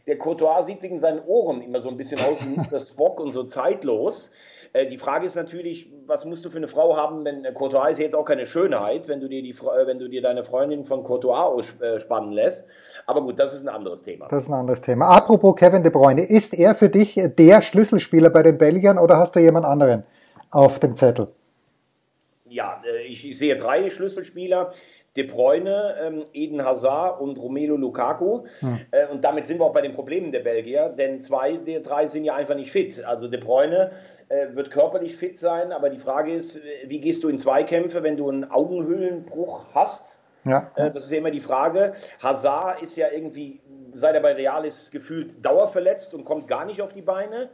der 0.05 0.17
Courtois 0.19 0.61
sieht 0.61 0.83
wegen 0.83 0.99
seinen 0.99 1.23
Ohren 1.25 1.63
immer 1.63 1.79
so 1.79 1.89
ein 1.89 1.97
bisschen 1.97 2.19
aus 2.21 2.37
wie 2.43 2.55
Mr. 2.55 2.79
Spock 2.85 3.19
und 3.19 3.31
so 3.31 3.43
zeitlos. 3.45 4.29
Äh, 4.73 4.87
die 4.87 4.97
Frage 4.97 5.25
ist 5.25 5.35
natürlich, 5.35 5.91
was 6.07 6.25
musst 6.25 6.43
du 6.43 6.49
für 6.49 6.57
eine 6.57 6.67
Frau 6.67 6.97
haben, 6.97 7.23
wenn 7.23 7.45
äh, 7.45 7.53
Courtois 7.53 7.91
ist 7.91 7.99
jetzt 7.99 8.15
auch 8.15 8.25
keine 8.25 8.45
Schönheit, 8.45 9.07
wenn 9.07 9.19
du 9.19 9.29
dir, 9.29 9.41
die, 9.41 9.51
äh, 9.51 9.87
wenn 9.87 9.99
du 9.99 10.09
dir 10.09 10.21
deine 10.21 10.43
Freundin 10.43 10.85
von 10.85 11.03
Courtois 11.03 11.43
ausspannen 11.43 12.31
lässt. 12.31 12.65
Aber 13.05 13.21
gut, 13.21 13.39
das 13.39 13.53
ist 13.53 13.61
ein 13.61 13.69
anderes 13.69 14.01
Thema. 14.01 14.27
Das 14.29 14.43
ist 14.43 14.49
ein 14.49 14.55
anderes 14.55 14.81
Thema. 14.81 15.07
Apropos 15.07 15.55
Kevin 15.55 15.83
De 15.83 15.91
Bruyne, 15.91 16.25
ist 16.25 16.53
er 16.53 16.73
für 16.73 16.89
dich 16.89 17.21
der 17.37 17.61
Schlüsselspieler 17.61 18.31
bei 18.31 18.41
den 18.41 18.57
Belgiern 18.57 18.97
oder 18.97 19.17
hast 19.17 19.35
du 19.35 19.39
jemand 19.39 19.65
anderen 19.65 20.03
auf 20.49 20.79
dem 20.79 20.95
Zettel? 20.95 21.27
Ja, 22.49 22.81
ich 23.07 23.37
sehe 23.37 23.55
drei 23.55 23.89
Schlüsselspieler. 23.89 24.71
De 25.15 25.23
Bruyne, 25.23 25.95
ähm, 26.01 26.25
Eden 26.33 26.65
Hazard 26.65 27.21
und 27.21 27.37
Romelu 27.37 27.77
Lukaku. 27.77 28.45
Hm. 28.59 28.79
Äh, 28.91 29.07
und 29.07 29.23
damit 29.23 29.45
sind 29.45 29.59
wir 29.59 29.65
auch 29.65 29.73
bei 29.73 29.81
den 29.81 29.91
Problemen 29.91 30.31
der 30.31 30.39
Belgier, 30.39 30.89
denn 30.89 31.21
zwei 31.21 31.57
der 31.57 31.81
drei 31.81 32.07
sind 32.07 32.23
ja 32.23 32.33
einfach 32.33 32.55
nicht 32.55 32.71
fit. 32.71 33.03
Also 33.05 33.27
De 33.27 33.39
Bruyne 33.39 33.91
äh, 34.29 34.47
wird 34.55 34.71
körperlich 34.71 35.15
fit 35.15 35.37
sein, 35.37 35.71
aber 35.71 35.89
die 35.89 35.99
Frage 35.99 36.33
ist, 36.33 36.57
äh, 36.57 36.61
wie 36.87 36.99
gehst 36.99 37.23
du 37.23 37.29
in 37.29 37.37
Zweikämpfe, 37.37 38.01
wenn 38.01 38.17
du 38.17 38.29
einen 38.29 38.49
Augenhöhlenbruch 38.49 39.67
hast? 39.75 40.19
Ja. 40.45 40.71
Äh, 40.75 40.91
das 40.91 41.05
ist 41.05 41.11
ja 41.11 41.19
immer 41.19 41.31
die 41.31 41.39
Frage. 41.39 41.93
Hazard 42.21 42.81
ist 42.81 42.97
ja 42.97 43.07
irgendwie, 43.11 43.61
seit 43.93 44.15
er 44.15 44.21
bei 44.21 44.33
Real 44.33 44.65
ist, 44.65 44.91
gefühlt 44.91 45.45
dauerverletzt 45.45 46.13
und 46.15 46.25
kommt 46.25 46.47
gar 46.47 46.65
nicht 46.65 46.81
auf 46.81 46.91
die 46.91 47.03
Beine. 47.03 47.49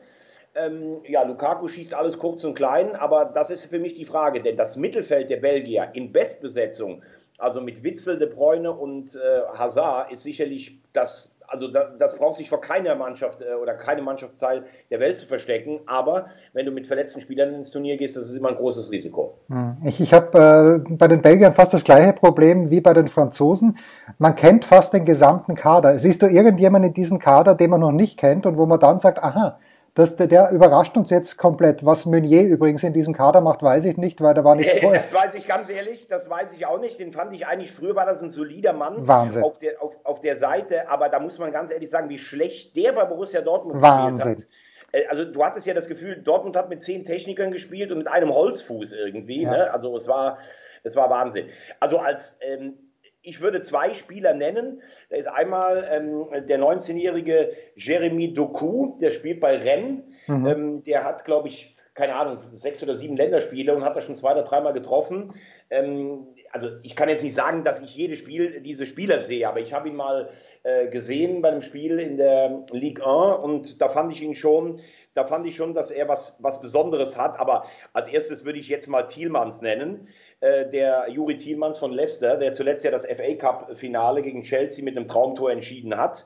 Ähm, 0.56 1.02
ja, 1.06 1.24
Lukaku 1.24 1.68
schießt 1.68 1.94
alles 1.94 2.18
kurz 2.18 2.44
und 2.44 2.56
klein, 2.56 2.96
aber 2.96 3.26
das 3.26 3.52
ist 3.52 3.66
für 3.66 3.80
mich 3.80 3.94
die 3.94 4.06
Frage, 4.06 4.42
denn 4.42 4.58
das 4.58 4.78
Mittelfeld 4.78 5.30
der 5.30 5.38
Belgier 5.38 5.90
in 5.94 6.12
Bestbesetzung 6.12 7.04
also 7.40 7.62
mit 7.62 7.84
Witzel, 7.84 8.20
De 8.20 8.28
Bruyne 8.28 8.72
und 8.72 9.16
äh, 9.16 9.58
Hazard 9.58 10.12
ist 10.12 10.24
sicherlich 10.24 10.78
das, 10.94 11.36
also 11.48 11.70
da, 11.70 11.92
das 11.98 12.18
braucht 12.18 12.36
sich 12.36 12.50
vor 12.50 12.62
keiner 12.62 12.96
Mannschaft 12.96 13.42
äh, 13.42 13.54
oder 13.54 13.74
keinem 13.76 14.06
Mannschaftsteil 14.06 14.66
der 14.92 15.00
Welt 15.00 15.18
zu 15.18 15.26
verstecken. 15.26 15.80
Aber 15.88 16.28
wenn 16.54 16.66
du 16.66 16.72
mit 16.72 16.86
verletzten 16.86 17.22
Spielern 17.22 17.54
ins 17.54 17.72
Turnier 17.72 17.98
gehst, 17.98 18.18
das 18.18 18.30
ist 18.30 18.36
immer 18.36 18.50
ein 18.50 18.56
großes 18.56 18.92
Risiko. 18.92 19.38
Hm. 19.48 19.74
Ich, 19.86 20.02
ich 20.02 20.14
habe 20.14 20.84
äh, 20.86 20.94
bei 20.94 21.08
den 21.08 21.22
Belgiern 21.22 21.54
fast 21.54 21.74
das 21.74 21.84
gleiche 21.84 22.14
Problem 22.14 22.70
wie 22.70 22.82
bei 22.82 22.94
den 22.94 23.08
Franzosen. 23.08 23.78
Man 24.18 24.36
kennt 24.36 24.66
fast 24.66 24.94
den 24.94 25.06
gesamten 25.06 25.56
Kader. 25.56 25.98
Siehst 25.98 26.22
du 26.22 26.28
irgendjemanden 26.28 26.90
in 26.90 26.94
diesem 26.94 27.20
Kader, 27.20 27.56
den 27.56 27.70
man 27.70 27.80
noch 27.80 27.94
nicht 27.94 28.20
kennt 28.20 28.46
und 28.46 28.58
wo 28.58 28.66
man 28.66 28.80
dann 28.80 29.00
sagt, 29.00 29.24
aha, 29.24 29.60
das, 29.94 30.16
der, 30.16 30.28
der, 30.28 30.52
überrascht 30.52 30.96
uns 30.98 31.10
jetzt 31.10 31.38
komplett. 31.38 31.86
Was 31.86 32.06
Meunier 32.06 32.44
übrigens 32.44 32.84
in 32.84 32.94
diesem 32.94 33.14
Kader 33.14 33.42
macht, 33.42 33.64
weiß 33.64 33.86
ich 33.86 33.98
nicht, 33.98 34.22
weil 34.22 34.34
da 34.34 34.44
war 34.44 34.56
nicht 34.56 34.70
vor. 34.80 34.94
Das 34.94 35.14
weiß 35.14 35.34
ich 35.34 35.48
ganz 35.48 35.70
ehrlich, 35.70 36.08
das 36.08 36.30
weiß 36.30 36.54
ich 36.54 36.66
auch 36.66 36.80
nicht. 36.80 37.00
Den 37.00 37.12
fand 37.12 37.34
ich 37.34 37.48
eigentlich, 37.48 37.72
früher 37.72 37.96
war 37.96 38.06
das 38.06 38.22
ein 38.22 38.30
solider 38.30 38.74
Mann 38.74 39.08
Wahnsinn. 39.08 39.44
Auf, 39.44 39.60
der, 39.60 39.82
auf, 39.82 39.94
auf 40.04 40.22
der 40.22 40.38
Seite, 40.38 40.90
aber 40.90 41.10
da 41.10 41.20
muss 41.20 41.40
man 41.40 41.52
ganz 41.52 41.72
ehrlich 41.72 41.90
sagen, 41.90 42.10
wie 42.10 42.20
schlecht 42.20 42.76
der 42.76 42.94
bei 42.94 43.06
Borussia 43.06 43.42
Dortmund 43.42 43.82
Wahnsinn. 43.82 44.36
gespielt 44.36 44.48
hat. 44.48 44.70
Äh, 44.92 45.08
also 45.08 45.26
du 45.26 45.44
hattest 45.44 45.66
ja 45.68 45.74
das 45.74 45.88
Gefühl, 45.88 46.22
Dortmund 46.22 46.56
hat 46.56 46.70
mit 46.70 46.82
zehn 46.82 47.04
Technikern 47.04 47.52
gespielt 47.52 47.92
und 47.92 47.98
mit 47.98 48.08
einem 48.08 48.34
Holzfuß 48.34 48.94
irgendwie. 48.94 49.44
Ja. 49.44 49.52
Ne? 49.52 49.74
Also 49.74 49.96
es 49.96 50.08
war, 50.08 50.38
es 50.84 50.96
war 50.96 51.10
Wahnsinn. 51.10 51.48
Also 51.80 52.00
als 52.00 52.40
ähm, 52.42 52.89
ich 53.22 53.42
würde 53.42 53.62
zwei 53.62 53.94
Spieler 53.94 54.34
nennen. 54.34 54.82
Da 55.10 55.18
ist 55.18 55.28
einmal 55.28 55.88
ähm, 55.92 56.26
der 56.48 56.60
19-jährige 56.60 57.52
Jeremy 57.76 58.34
Doku, 58.34 58.98
der 59.00 59.12
spielt 59.12 59.40
bei 59.40 59.58
Rennes. 59.58 60.04
Mhm. 60.28 60.48
Ähm, 60.48 60.84
der 60.84 61.04
hat, 61.04 61.26
glaube 61.26 61.48
ich, 61.48 61.76
keine 61.94 62.16
Ahnung, 62.16 62.38
sechs 62.54 62.82
oder 62.82 62.96
sieben 62.96 63.18
Länderspiele 63.18 63.76
und 63.76 63.84
hat 63.84 63.96
da 63.96 64.02
schon 64.02 64.16
zwei 64.16 64.32
oder 64.32 64.44
dreimal 64.44 64.74
getroffen. 64.74 65.34
Ähm, 65.70 66.28
also 66.52 66.70
ich 66.84 66.96
kann 66.96 67.10
jetzt 67.10 67.24
nicht 67.24 67.34
sagen, 67.34 67.64
dass 67.64 67.82
ich 67.82 67.96
jedes 67.96 68.20
Spiel 68.20 68.62
diese 68.62 68.88
Spieler 68.88 69.20
sehe, 69.20 69.48
aber 69.48 69.60
ich 69.60 69.74
habe 69.74 69.90
ihn 69.90 69.96
mal 69.96 70.30
äh, 70.64 70.88
gesehen 70.88 71.42
bei 71.42 71.50
einem 71.50 71.62
Spiel 71.62 72.00
in 72.00 72.18
der 72.18 72.66
Ligue 72.72 73.06
1 73.06 73.44
und 73.44 73.82
da 73.82 73.90
fand 73.90 74.12
ich 74.12 74.22
ihn 74.22 74.36
schon, 74.36 74.80
da 75.14 75.24
fand 75.24 75.46
ich 75.46 75.56
schon, 75.56 75.74
dass 75.74 75.92
er 75.92 76.08
was, 76.08 76.38
was 76.42 76.62
Besonderes 76.62 77.18
hat. 77.18 77.40
Aber 77.40 77.64
als 77.94 78.08
erstes 78.08 78.46
würde 78.46 78.60
ich 78.60 78.70
jetzt 78.70 78.88
mal 78.88 79.04
Thielmanns 79.04 79.62
nennen, 79.62 80.08
äh, 80.40 80.70
der 80.70 81.08
Juri 81.10 81.38
Thielmanns 81.38 81.78
von 81.78 81.92
Leicester, 81.92 82.38
der 82.38 82.52
zuletzt 82.52 82.84
ja 82.84 82.92
das 82.92 83.06
FA 83.06 83.36
Cup 83.36 83.78
Finale 83.78 84.22
gegen 84.22 84.42
Chelsea 84.42 84.84
mit 84.84 84.98
einem 84.98 85.08
Traumtor 85.08 85.52
entschieden 85.52 85.98
hat. 85.98 86.26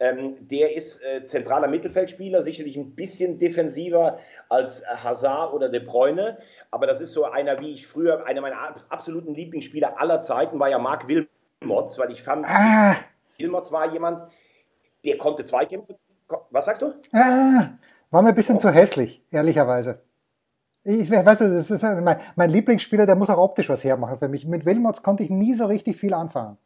Ähm, 0.00 0.36
der 0.48 0.74
ist 0.74 1.02
äh, 1.04 1.22
zentraler 1.22 1.68
Mittelfeldspieler, 1.68 2.42
sicherlich 2.42 2.76
ein 2.76 2.94
bisschen 2.94 3.38
defensiver 3.38 4.18
als 4.48 4.84
Hazard 4.86 5.52
oder 5.52 5.68
De 5.68 5.80
Bruyne, 5.80 6.38
aber 6.70 6.86
das 6.86 7.00
ist 7.00 7.12
so 7.12 7.24
einer, 7.24 7.60
wie 7.60 7.74
ich 7.74 7.86
früher, 7.86 8.26
einer 8.26 8.40
meiner 8.40 8.74
absoluten 8.88 9.34
Lieblingsspieler 9.34 10.00
aller 10.00 10.20
Zeiten 10.20 10.58
war 10.58 10.68
ja 10.68 10.78
Marc 10.78 11.06
Wilmots, 11.08 11.98
weil 11.98 12.10
ich 12.10 12.22
fand, 12.22 12.46
ah. 12.46 12.96
Wilmots 13.38 13.72
war 13.72 13.92
jemand, 13.92 14.22
der 15.04 15.18
konnte 15.18 15.44
Zweikämpfe. 15.44 15.96
Was 16.50 16.64
sagst 16.64 16.82
du? 16.82 16.94
Ah, 17.12 17.70
war 18.10 18.22
mir 18.22 18.30
ein 18.30 18.34
bisschen 18.34 18.56
oh. 18.56 18.60
zu 18.60 18.70
hässlich, 18.70 19.22
ehrlicherweise. 19.30 20.02
Ich 20.84 21.10
weiß, 21.10 21.38
das 21.38 21.70
ist 21.70 21.82
mein, 21.82 22.20
mein 22.34 22.50
Lieblingsspieler, 22.50 23.06
der 23.06 23.14
muss 23.14 23.30
auch 23.30 23.38
optisch 23.38 23.68
was 23.68 23.84
hermachen 23.84 24.18
für 24.18 24.28
mich. 24.28 24.46
Mit 24.46 24.66
Wilmots 24.66 25.02
konnte 25.02 25.22
ich 25.22 25.30
nie 25.30 25.54
so 25.54 25.66
richtig 25.66 25.96
viel 25.96 26.12
anfangen. 26.12 26.58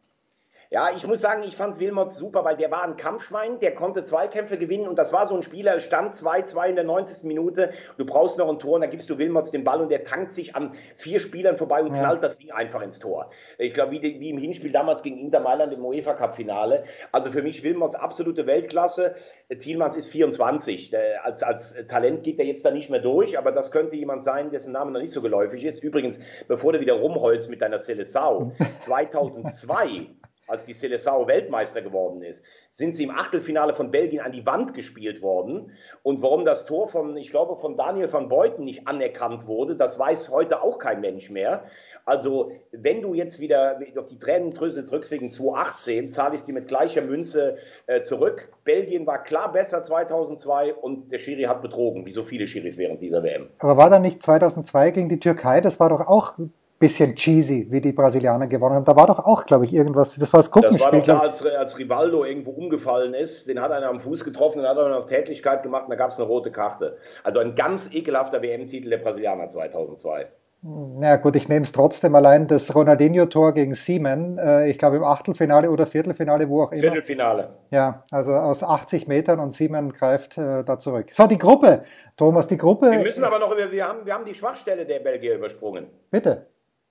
Ja, 0.70 0.90
ich 0.94 1.06
muss 1.06 1.20
sagen, 1.20 1.44
ich 1.44 1.56
fand 1.56 1.78
Wilmots 1.78 2.16
super, 2.16 2.44
weil 2.44 2.56
der 2.56 2.70
war 2.72 2.82
ein 2.82 2.96
Kampfschwein, 2.96 3.60
der 3.60 3.74
konnte 3.74 4.02
Zweikämpfe 4.02 4.58
gewinnen 4.58 4.88
und 4.88 4.96
das 4.96 5.12
war 5.12 5.26
so 5.26 5.36
ein 5.36 5.42
Spieler, 5.42 5.78
stand 5.78 6.10
2-2 6.10 6.70
in 6.70 6.74
der 6.74 6.84
90. 6.84 7.24
Minute, 7.24 7.70
du 7.98 8.04
brauchst 8.04 8.38
noch 8.38 8.48
ein 8.48 8.58
Tor 8.58 8.74
und 8.74 8.80
dann 8.80 8.90
gibst 8.90 9.08
du 9.08 9.18
Wilmots 9.18 9.52
den 9.52 9.62
Ball 9.62 9.80
und 9.80 9.90
der 9.90 10.02
tankt 10.02 10.32
sich 10.32 10.56
an 10.56 10.72
vier 10.96 11.20
Spielern 11.20 11.56
vorbei 11.56 11.82
und 11.82 11.94
ja. 11.94 12.00
knallt 12.00 12.24
das 12.24 12.38
Ding 12.38 12.50
einfach 12.50 12.82
ins 12.82 12.98
Tor. 12.98 13.30
Ich 13.58 13.74
glaube, 13.74 13.92
wie, 13.92 14.02
wie, 14.02 14.30
im 14.30 14.38
Hinspiel 14.38 14.72
damals 14.72 15.02
gegen 15.02 15.18
Inter 15.18 15.40
Mailand 15.40 15.72
im 15.72 15.84
UEFA 15.84 16.14
Cup 16.14 16.34
Finale. 16.34 16.82
Also 17.12 17.30
für 17.30 17.42
mich 17.42 17.62
Wilmots 17.62 17.94
absolute 17.94 18.46
Weltklasse. 18.46 19.14
Thielmanns 19.56 19.96
ist 19.96 20.08
24. 20.08 20.92
Als, 21.22 21.42
als 21.44 21.86
Talent 21.86 22.24
geht 22.24 22.40
er 22.40 22.44
jetzt 22.44 22.64
da 22.64 22.72
nicht 22.72 22.90
mehr 22.90 23.00
durch, 23.00 23.38
aber 23.38 23.52
das 23.52 23.70
könnte 23.70 23.94
jemand 23.94 24.22
sein, 24.24 24.50
dessen 24.50 24.72
Name 24.72 24.90
noch 24.90 25.00
nicht 25.00 25.12
so 25.12 25.22
geläufig 25.22 25.64
ist. 25.64 25.82
Übrigens, 25.82 26.18
bevor 26.48 26.72
du 26.72 26.80
wieder 26.80 26.94
rumholst 26.94 27.48
mit 27.48 27.62
deiner 27.62 27.78
Celesau, 27.78 28.50
2002 28.78 30.06
als 30.46 30.64
die 30.64 30.74
Seleção 30.74 31.26
Weltmeister 31.26 31.82
geworden 31.82 32.22
ist, 32.22 32.44
sind 32.70 32.94
sie 32.94 33.04
im 33.04 33.10
Achtelfinale 33.10 33.74
von 33.74 33.90
Belgien 33.90 34.20
an 34.20 34.32
die 34.32 34.46
Wand 34.46 34.74
gespielt 34.74 35.22
worden. 35.22 35.72
Und 36.02 36.22
warum 36.22 36.44
das 36.44 36.66
Tor 36.66 36.88
von, 36.88 37.16
ich 37.16 37.30
glaube, 37.30 37.56
von 37.56 37.76
Daniel 37.76 38.12
van 38.12 38.28
Beuten 38.28 38.64
nicht 38.64 38.86
anerkannt 38.86 39.46
wurde, 39.46 39.76
das 39.76 39.98
weiß 39.98 40.30
heute 40.30 40.62
auch 40.62 40.78
kein 40.78 41.00
Mensch 41.00 41.30
mehr. 41.30 41.64
Also, 42.04 42.52
wenn 42.70 43.02
du 43.02 43.14
jetzt 43.14 43.40
wieder 43.40 43.80
auf 43.96 44.06
die 44.06 44.18
Tränendrüse 44.18 44.84
drückst 44.84 45.10
wegen 45.10 45.30
2018, 45.30 46.08
zahle 46.08 46.36
ich 46.36 46.42
die 46.42 46.52
mit 46.52 46.68
gleicher 46.68 47.02
Münze 47.02 47.56
äh, 47.86 48.00
zurück. 48.00 48.52
Belgien 48.64 49.06
war 49.06 49.24
klar 49.24 49.52
besser 49.52 49.82
2002 49.82 50.74
und 50.74 51.10
der 51.10 51.18
Schiri 51.18 51.42
hat 51.44 51.62
betrogen, 51.62 52.06
wie 52.06 52.12
so 52.12 52.22
viele 52.22 52.46
Schiris 52.46 52.78
während 52.78 53.02
dieser 53.02 53.24
WM. 53.24 53.48
Aber 53.58 53.76
war 53.76 53.90
da 53.90 53.98
nicht 53.98 54.22
2002 54.22 54.92
gegen 54.92 55.08
die 55.08 55.18
Türkei? 55.18 55.60
Das 55.60 55.80
war 55.80 55.88
doch 55.88 56.06
auch 56.06 56.34
bisschen 56.78 57.14
cheesy, 57.14 57.66
wie 57.70 57.80
die 57.80 57.92
Brasilianer 57.92 58.46
gewonnen 58.46 58.76
haben. 58.76 58.84
Da 58.84 58.96
war 58.96 59.06
doch 59.06 59.18
auch, 59.20 59.46
glaube 59.46 59.64
ich, 59.64 59.72
irgendwas. 59.72 60.14
Das 60.14 60.32
war 60.32 60.40
das 60.40 60.50
Gruppenspiel. 60.50 60.78
Das 60.78 60.92
war 60.92 60.98
doch 60.98 61.04
klar, 61.04 61.22
als, 61.22 61.44
als 61.44 61.78
Rivaldo 61.78 62.24
irgendwo 62.24 62.50
umgefallen 62.50 63.14
ist. 63.14 63.48
Den 63.48 63.60
hat 63.60 63.70
einer 63.72 63.88
am 63.88 64.00
Fuß 64.00 64.24
getroffen, 64.24 64.58
den 64.58 64.68
hat 64.68 64.76
er 64.76 64.96
auf 64.96 65.06
Tätigkeit 65.06 65.62
gemacht 65.62 65.84
und 65.84 65.90
da 65.90 65.96
gab 65.96 66.10
es 66.10 66.18
eine 66.18 66.26
rote 66.26 66.50
Karte. 66.50 66.96
Also 67.24 67.38
ein 67.38 67.54
ganz 67.54 67.90
ekelhafter 67.92 68.42
WM-Titel 68.42 68.90
der 68.90 68.98
Brasilianer 68.98 69.48
2002. 69.48 70.28
Na 70.62 71.16
gut, 71.16 71.36
ich 71.36 71.48
nehme 71.48 71.64
es 71.64 71.70
trotzdem 71.70 72.14
allein 72.14 72.48
das 72.48 72.74
Ronaldinho-Tor 72.74 73.52
gegen 73.52 73.74
Siemen, 73.74 74.36
äh, 74.38 74.68
ich 74.68 74.78
glaube 74.78 74.96
im 74.96 75.04
Achtelfinale 75.04 75.70
oder 75.70 75.86
Viertelfinale, 75.86 76.48
wo 76.48 76.64
auch 76.64 76.72
immer. 76.72 76.80
Viertelfinale. 76.80 77.50
Ja, 77.70 78.02
also 78.10 78.32
aus 78.32 78.64
80 78.64 79.06
Metern 79.06 79.38
und 79.38 79.52
Siemen 79.52 79.92
greift 79.92 80.38
äh, 80.38 80.64
da 80.64 80.78
zurück. 80.78 81.10
So, 81.12 81.26
die 81.28 81.38
Gruppe, 81.38 81.84
Thomas, 82.16 82.48
die 82.48 82.56
Gruppe. 82.56 82.90
Wir 82.90 82.98
müssen 82.98 83.22
aber 83.22 83.38
noch, 83.38 83.52
über, 83.52 83.70
wir 83.70 83.86
haben, 83.86 84.06
wir 84.06 84.14
haben 84.14 84.24
die 84.24 84.34
Schwachstelle 84.34 84.86
der 84.86 84.98
Belgier 85.00 85.36
übersprungen. 85.36 85.86
Bitte. 86.10 86.46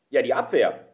Ja, 0.10 0.22
die 0.22 0.34
Abwehr. 0.34 0.86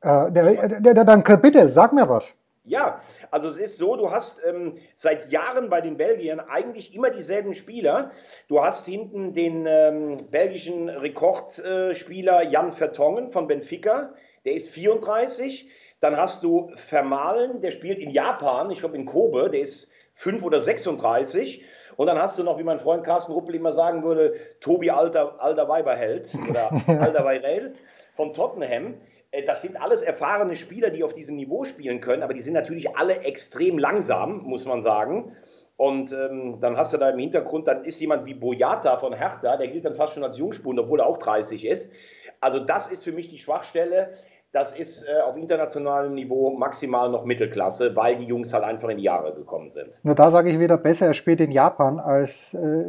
Äh, 0.00 0.30
der, 0.30 0.80
der, 0.80 1.04
dann 1.04 1.22
bitte, 1.40 1.68
sag 1.68 1.92
mir 1.92 2.08
was. 2.08 2.34
Ja, 2.68 3.00
also 3.30 3.48
es 3.48 3.56
ist 3.56 3.78
so, 3.78 3.96
du 3.96 4.10
hast 4.10 4.42
ähm, 4.46 4.76
seit 4.94 5.30
Jahren 5.30 5.70
bei 5.70 5.80
den 5.80 5.96
Belgiern 5.96 6.38
eigentlich 6.38 6.94
immer 6.94 7.08
dieselben 7.08 7.54
Spieler. 7.54 8.10
Du 8.46 8.62
hast 8.62 8.84
hinten 8.84 9.32
den 9.32 9.64
ähm, 9.66 10.18
belgischen 10.30 10.90
Rekordspieler 10.90 12.42
äh, 12.42 12.48
Jan 12.48 12.70
Vertongen 12.70 13.30
von 13.30 13.46
Benfica, 13.46 14.12
der 14.44 14.52
ist 14.52 14.68
34. 14.70 15.70
Dann 16.00 16.18
hast 16.18 16.44
du 16.44 16.70
Vermalen, 16.74 17.62
der 17.62 17.70
spielt 17.70 17.98
in 18.00 18.10
Japan, 18.10 18.70
ich 18.70 18.80
glaube 18.80 18.96
in 18.96 19.06
Kobe, 19.06 19.48
der 19.48 19.60
ist 19.60 19.90
5 20.12 20.42
oder 20.42 20.60
36. 20.60 21.64
Und 21.98 22.06
dann 22.06 22.16
hast 22.16 22.38
du 22.38 22.44
noch, 22.44 22.60
wie 22.60 22.62
mein 22.62 22.78
Freund 22.78 23.02
Carsten 23.02 23.32
Ruppel 23.32 23.56
immer 23.56 23.72
sagen 23.72 24.04
würde, 24.04 24.34
Tobi 24.60 24.88
Alter, 24.88 25.42
Alter 25.42 25.68
Weiberheld 25.68 26.30
oder 26.48 26.70
Alter 26.86 27.24
Weirel 27.24 27.74
von 28.14 28.32
Tottenham. 28.32 28.94
Äh, 29.32 29.42
das 29.42 29.62
sind 29.62 29.82
alles 29.82 30.02
erfahrene 30.02 30.54
Spieler, 30.54 30.90
die 30.90 31.02
auf 31.02 31.12
diesem 31.12 31.34
Niveau 31.34 31.64
spielen 31.64 32.00
können, 32.00 32.22
aber 32.22 32.34
die 32.34 32.40
sind 32.40 32.54
natürlich 32.54 32.96
alle 32.96 33.22
extrem 33.22 33.78
langsam, 33.78 34.44
muss 34.44 34.64
man 34.64 34.80
sagen. 34.80 35.36
Und 35.76 36.12
ähm, 36.12 36.58
dann 36.60 36.76
hast 36.76 36.92
du 36.92 36.98
da 36.98 37.10
im 37.10 37.18
Hintergrund, 37.18 37.66
dann 37.66 37.84
ist 37.84 37.98
jemand 37.98 38.26
wie 38.26 38.34
Boyata 38.34 38.96
von 38.96 39.12
Hertha, 39.12 39.56
der 39.56 39.66
gilt 39.66 39.84
dann 39.84 39.94
fast 39.96 40.14
schon 40.14 40.22
als 40.22 40.38
Jungspund, 40.38 40.78
obwohl 40.78 41.00
er 41.00 41.06
auch 41.06 41.18
30 41.18 41.66
ist. 41.66 41.94
Also 42.40 42.60
das 42.60 42.86
ist 42.86 43.02
für 43.02 43.12
mich 43.12 43.26
die 43.26 43.38
Schwachstelle 43.38 44.12
das 44.52 44.76
ist 44.76 45.06
äh, 45.06 45.20
auf 45.20 45.36
internationalem 45.36 46.14
Niveau 46.14 46.50
maximal 46.56 47.10
noch 47.10 47.24
Mittelklasse, 47.24 47.94
weil 47.94 48.16
die 48.16 48.24
Jungs 48.24 48.52
halt 48.52 48.64
einfach 48.64 48.88
in 48.88 48.96
die 48.96 49.04
Jahre 49.04 49.34
gekommen 49.34 49.70
sind. 49.70 49.98
Nur 50.02 50.14
da 50.14 50.30
sage 50.30 50.50
ich 50.50 50.58
wieder, 50.58 50.78
besser 50.78 51.06
er 51.06 51.14
spielt 51.14 51.40
in 51.40 51.52
Japan 51.52 51.98
als, 52.00 52.54
äh, 52.54 52.84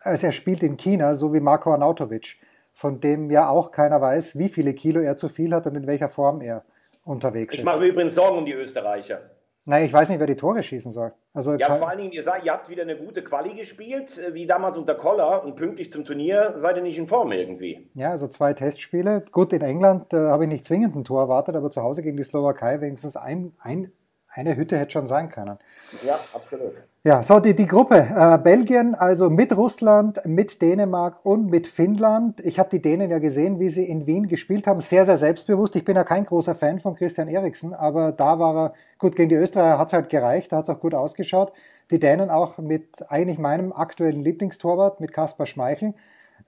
als 0.00 0.22
er 0.22 0.32
spielt 0.32 0.62
in 0.62 0.76
China, 0.76 1.14
so 1.14 1.34
wie 1.34 1.40
Marco 1.40 1.70
Arnautovic, 1.70 2.36
von 2.72 3.00
dem 3.00 3.30
ja 3.30 3.48
auch 3.48 3.70
keiner 3.70 4.00
weiß, 4.00 4.38
wie 4.38 4.48
viele 4.48 4.74
Kilo 4.74 5.00
er 5.00 5.16
zu 5.16 5.28
viel 5.28 5.54
hat 5.54 5.66
und 5.66 5.76
in 5.76 5.86
welcher 5.86 6.08
Form 6.08 6.40
er 6.40 6.64
unterwegs 7.04 7.52
ich 7.54 7.60
ist. 7.60 7.62
Ich 7.62 7.64
mache 7.64 7.80
mir 7.80 7.88
übrigens 7.88 8.14
Sorgen 8.14 8.38
um 8.38 8.46
die 8.46 8.54
Österreicher. 8.54 9.20
Nein, 9.66 9.86
ich 9.86 9.92
weiß 9.92 10.10
nicht, 10.10 10.20
wer 10.20 10.26
die 10.26 10.36
Tore 10.36 10.62
schießen 10.62 10.92
soll. 10.92 11.12
Also 11.32 11.54
ja, 11.54 11.74
vor 11.74 11.88
allen 11.88 11.98
Dingen, 11.98 12.12
ihr, 12.12 12.22
sagt, 12.22 12.44
ihr 12.44 12.52
habt 12.52 12.68
wieder 12.68 12.82
eine 12.82 12.96
gute 12.96 13.24
Quali 13.24 13.54
gespielt, 13.54 14.18
äh, 14.18 14.34
wie 14.34 14.46
damals 14.46 14.76
unter 14.76 14.94
Koller 14.94 15.42
und 15.42 15.56
pünktlich 15.56 15.90
zum 15.90 16.04
Turnier 16.04 16.54
seid 16.58 16.76
ihr 16.76 16.82
nicht 16.82 16.98
in 16.98 17.06
Form 17.06 17.32
irgendwie. 17.32 17.88
Ja, 17.94 18.10
also 18.10 18.28
zwei 18.28 18.52
Testspiele. 18.52 19.24
Gut, 19.32 19.54
in 19.54 19.62
England 19.62 20.12
äh, 20.12 20.18
habe 20.18 20.44
ich 20.44 20.50
nicht 20.50 20.66
zwingend 20.66 20.94
ein 20.94 21.04
Tor 21.04 21.22
erwartet, 21.22 21.56
aber 21.56 21.70
zu 21.70 21.82
Hause 21.82 22.02
gegen 22.02 22.18
die 22.18 22.24
Slowakei 22.24 22.82
wenigstens 22.82 23.16
ein, 23.16 23.54
ein, 23.58 23.90
eine 24.28 24.54
Hütte 24.54 24.78
hätte 24.78 24.92
schon 24.92 25.06
sein 25.06 25.30
können. 25.30 25.58
Ja, 26.04 26.14
absolut. 26.34 26.74
Ja, 27.06 27.22
so 27.22 27.38
die, 27.38 27.54
die 27.54 27.66
Gruppe. 27.66 27.96
Äh, 27.96 28.38
Belgien, 28.38 28.94
also 28.94 29.28
mit 29.28 29.54
Russland, 29.54 30.22
mit 30.24 30.62
Dänemark 30.62 31.18
und 31.22 31.50
mit 31.50 31.66
Finnland. 31.66 32.40
Ich 32.40 32.58
habe 32.58 32.70
die 32.70 32.80
Dänen 32.80 33.10
ja 33.10 33.18
gesehen, 33.18 33.60
wie 33.60 33.68
sie 33.68 33.84
in 33.84 34.06
Wien 34.06 34.26
gespielt 34.26 34.66
haben. 34.66 34.80
Sehr, 34.80 35.04
sehr 35.04 35.18
selbstbewusst. 35.18 35.76
Ich 35.76 35.84
bin 35.84 35.96
ja 35.96 36.04
kein 36.04 36.24
großer 36.24 36.54
Fan 36.54 36.80
von 36.80 36.94
Christian 36.94 37.28
Eriksen, 37.28 37.74
aber 37.74 38.10
da 38.12 38.38
war 38.38 38.56
er, 38.56 38.74
gut, 38.98 39.16
gegen 39.16 39.28
die 39.28 39.34
Österreicher 39.34 39.78
hat 39.78 39.88
es 39.88 39.92
halt 39.92 40.08
gereicht, 40.08 40.50
da 40.50 40.56
hat 40.56 40.62
es 40.64 40.70
auch 40.70 40.80
gut 40.80 40.94
ausgeschaut. 40.94 41.52
Die 41.90 41.98
Dänen 41.98 42.30
auch 42.30 42.56
mit 42.56 43.04
eigentlich 43.10 43.38
meinem 43.38 43.74
aktuellen 43.74 44.22
Lieblingstorwart, 44.22 45.00
mit 45.00 45.12
Kaspar 45.12 45.44
Schmeichel. 45.44 45.92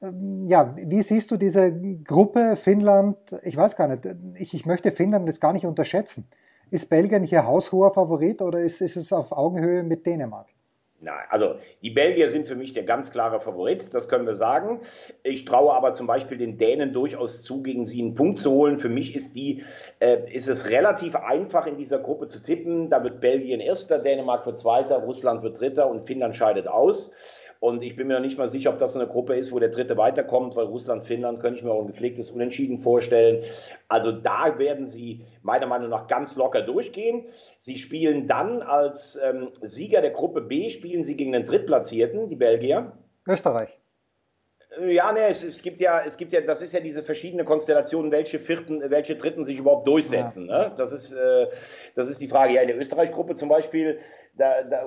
Ähm, 0.01 0.47
ja, 0.47 0.75
wie 0.75 1.03
siehst 1.03 1.31
du 1.31 1.37
diese 1.37 1.71
Gruppe 2.03 2.57
Finnland? 2.57 3.19
Ich 3.43 3.59
weiß 3.59 3.77
gar 3.77 3.89
nicht. 3.89 4.09
Ich, 4.37 4.55
ich 4.55 4.65
möchte 4.65 4.91
Finnland 4.91 5.27
jetzt 5.27 5.43
gar 5.43 5.53
nicht 5.53 5.67
unterschätzen. 5.67 6.27
Ist 6.71 6.89
Belgien 6.89 7.23
hier 7.23 7.47
haushoher 7.47 7.93
Favorit 7.93 8.43
oder 8.43 8.61
ist, 8.61 8.81
ist 8.81 8.97
es 8.97 9.13
auf 9.13 9.31
Augenhöhe 9.31 9.85
mit 9.85 10.05
Dänemark? 10.05 10.49
Nein, 10.99 11.25
also 11.29 11.57
die 11.83 11.91
Belgier 11.91 12.31
sind 12.31 12.47
für 12.47 12.57
mich 12.57 12.73
der 12.73 12.83
ganz 12.83 13.13
klare 13.13 13.39
Favorit, 13.39 13.95
das 13.95 14.09
können 14.09 14.27
wir 14.27 14.35
sagen. 14.35 14.81
Ich 15.23 15.45
traue 15.45 15.75
aber 15.75 15.93
zum 15.93 16.07
Beispiel 16.07 16.39
den 16.39 16.57
Dänen 16.57 16.93
durchaus 16.93 17.45
zu, 17.45 17.63
gegen 17.63 17.85
sie 17.85 18.01
einen 18.01 18.15
Punkt 18.15 18.39
zu 18.39 18.51
holen. 18.51 18.79
Für 18.79 18.89
mich 18.89 19.15
ist, 19.15 19.37
die, 19.37 19.63
äh, 20.01 20.33
ist 20.33 20.49
es 20.49 20.71
relativ 20.71 21.15
einfach 21.15 21.67
in 21.67 21.77
dieser 21.77 21.99
Gruppe 21.99 22.27
zu 22.27 22.41
tippen. 22.41 22.89
Da 22.89 23.05
wird 23.05 23.21
Belgien 23.21 23.61
Erster, 23.61 23.99
Dänemark 23.99 24.47
wird 24.47 24.59
Zweiter, 24.59 24.97
Russland 24.97 25.43
wird 25.43 25.61
Dritter 25.61 25.89
und 25.89 26.01
Finnland 26.01 26.35
scheidet 26.35 26.67
aus. 26.67 27.15
Und 27.61 27.83
ich 27.83 27.97
bin 27.97 28.07
mir 28.07 28.15
noch 28.15 28.21
nicht 28.21 28.39
mal 28.39 28.49
sicher, 28.49 28.71
ob 28.71 28.79
das 28.79 28.97
eine 28.97 29.07
Gruppe 29.07 29.37
ist, 29.37 29.53
wo 29.53 29.59
der 29.59 29.71
Dritte 29.71 29.97
weiterkommt, 29.97 30.57
weil 30.57 30.67
Russland, 30.67 31.03
Finnland 31.03 31.41
könnte 31.41 31.59
ich 31.59 31.65
mir 31.65 31.73
auch 31.73 31.81
ein 31.81 31.87
gepflegtes 31.87 32.31
Unentschieden 32.31 32.79
vorstellen. 32.79 33.43
Also 33.89 34.13
da 34.13 34.59
werden 34.59 34.87
sie 34.87 35.25
meiner 35.43 35.67
Meinung 35.67 35.89
nach 35.89 36.07
ganz 36.07 36.37
locker 36.37 36.63
durchgehen. 36.63 37.25
Sie 37.59 37.79
spielen 37.79 38.27
dann 38.27 38.63
als 38.63 39.19
ähm, 39.23 39.49
Sieger 39.63 40.01
der 40.01 40.11
Gruppe 40.11 40.43
B, 40.43 40.71
spielen 40.71 41.03
sie 41.03 41.17
gegen 41.17 41.33
den 41.33 41.45
Drittplatzierten, 41.45 42.29
die 42.29 42.37
Belgier. 42.37 42.93
Österreich. 43.27 43.79
Ja, 44.79 45.13
ne, 45.13 45.27
es, 45.29 45.43
es, 45.43 45.63
gibt 45.63 45.81
ja, 45.81 46.03
es 46.05 46.19
gibt 46.19 46.33
ja, 46.33 46.43
das 46.43 46.61
ist 46.61 46.75
ja 46.75 46.81
diese 46.81 47.03
verschiedene 47.03 47.45
Konstellationen, 47.45 48.13
welche 48.13 48.39
vierten, 48.39 48.83
welche 48.91 49.17
dritten 49.17 49.43
sich 49.43 49.59
überhaupt 49.59 49.89
durchsetzen. 49.89 50.49
Ja. 50.49 50.69
Ne? 50.69 50.75
Das 50.77 50.93
ist, 50.93 51.13
äh, 51.13 51.47
das 51.95 52.11
ist 52.11 52.21
die 52.21 52.29
Frage. 52.29 52.55
Ja, 52.55 52.61
in 52.61 52.69
der 52.69 52.79
Österreich-Gruppe 52.79 53.37
zum 53.37 53.49
Beispiel, 53.49 53.99
da, 54.39 54.63
da, 54.63 54.83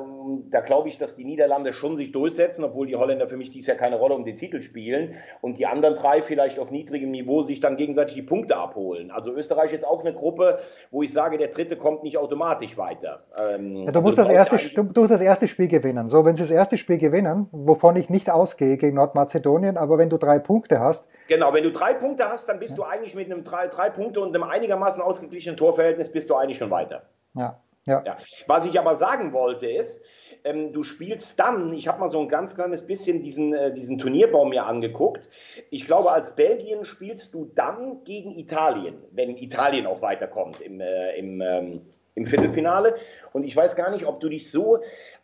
da 0.49 0.59
glaube 0.61 0.89
ich, 0.89 0.97
dass 0.97 1.15
die 1.15 1.25
Niederlande 1.25 1.73
schon 1.73 1.97
sich 1.97 2.11
durchsetzen, 2.11 2.63
obwohl 2.63 2.85
die 2.85 2.95
Holländer 2.95 3.27
für 3.27 3.37
mich 3.37 3.49
dies 3.49 3.65
ja 3.67 3.75
keine 3.75 3.97
Rolle 3.97 4.13
um 4.13 4.23
den 4.23 4.35
Titel 4.35 4.61
spielen 4.61 5.15
und 5.41 5.57
die 5.57 5.65
anderen 5.65 5.95
drei 5.95 6.21
vielleicht 6.21 6.59
auf 6.59 6.69
niedrigem 6.71 7.09
Niveau 7.09 7.41
sich 7.41 7.59
dann 7.59 7.75
gegenseitig 7.75 8.13
die 8.15 8.21
Punkte 8.21 8.57
abholen. 8.57 9.09
Also 9.09 9.33
Österreich 9.33 9.73
ist 9.73 9.85
auch 9.85 10.01
eine 10.01 10.13
Gruppe, 10.13 10.59
wo 10.91 11.01
ich 11.01 11.11
sage, 11.11 11.37
der 11.37 11.47
dritte 11.47 11.77
kommt 11.77 12.03
nicht 12.03 12.17
automatisch 12.17 12.77
weiter. 12.77 13.23
Ähm, 13.37 13.75
ja, 13.85 13.91
du, 13.91 14.01
musst 14.01 14.19
also, 14.19 14.31
das 14.31 14.51
erste, 14.51 14.75
du, 14.75 14.83
du 14.83 15.01
musst 15.01 15.11
das 15.11 15.21
erste 15.21 15.47
Spiel 15.47 15.67
gewinnen. 15.67 16.09
So, 16.09 16.25
wenn 16.25 16.35
sie 16.35 16.43
das 16.43 16.51
erste 16.51 16.77
Spiel 16.77 16.99
gewinnen, 16.99 17.47
wovon 17.51 17.95
ich 17.95 18.09
nicht 18.09 18.29
ausgehe 18.29 18.77
gegen 18.77 18.95
Nordmazedonien, 18.95 19.77
aber 19.77 19.97
wenn 19.97 20.09
du 20.09 20.17
drei 20.17 20.37
Punkte 20.37 20.79
hast. 20.79 21.09
Genau, 21.27 21.53
wenn 21.53 21.63
du 21.63 21.71
drei 21.71 21.93
Punkte 21.93 22.29
hast, 22.29 22.49
dann 22.49 22.59
bist 22.59 22.77
ja. 22.77 22.83
du 22.83 22.83
eigentlich 22.83 23.15
mit 23.15 23.31
einem 23.31 23.43
drei, 23.43 23.67
drei 23.67 23.89
Punkte 23.89 24.21
und 24.21 24.35
einem 24.35 24.43
einigermaßen 24.43 25.01
ausgeglichenen 25.01 25.57
Torverhältnis 25.57 26.11
bist 26.11 26.29
du 26.29 26.35
eigentlich 26.35 26.57
schon 26.57 26.69
weiter. 26.69 27.03
Ja. 27.33 27.59
Ja. 27.85 28.03
ja. 28.05 28.17
Was 28.47 28.65
ich 28.65 28.79
aber 28.79 28.95
sagen 28.95 29.33
wollte 29.33 29.67
ist, 29.67 30.05
ähm, 30.43 30.73
du 30.73 30.83
spielst 30.83 31.39
dann, 31.39 31.73
ich 31.73 31.87
habe 31.87 31.99
mal 31.99 32.07
so 32.07 32.19
ein 32.19 32.29
ganz 32.29 32.55
kleines 32.55 32.85
bisschen 32.85 33.21
diesen, 33.21 33.53
äh, 33.53 33.73
diesen 33.73 33.97
Turnierbaum 33.97 34.49
mir 34.49 34.65
angeguckt. 34.65 35.29
Ich 35.69 35.85
glaube, 35.85 36.11
als 36.11 36.35
Belgien 36.35 36.85
spielst 36.85 37.33
du 37.33 37.51
dann 37.55 38.03
gegen 38.03 38.31
Italien, 38.31 39.03
wenn 39.11 39.37
Italien 39.37 39.85
auch 39.85 40.01
weiterkommt 40.01 40.61
im, 40.61 40.79
äh, 40.79 41.17
im, 41.17 41.41
ähm, 41.41 41.81
im 42.15 42.25
Viertelfinale. 42.25 42.95
Und 43.33 43.43
ich 43.43 43.55
weiß 43.55 43.75
gar 43.75 43.91
nicht, 43.91 44.05
ob 44.05 44.19
du 44.19 44.29
dich 44.29 44.51
so 44.51 44.79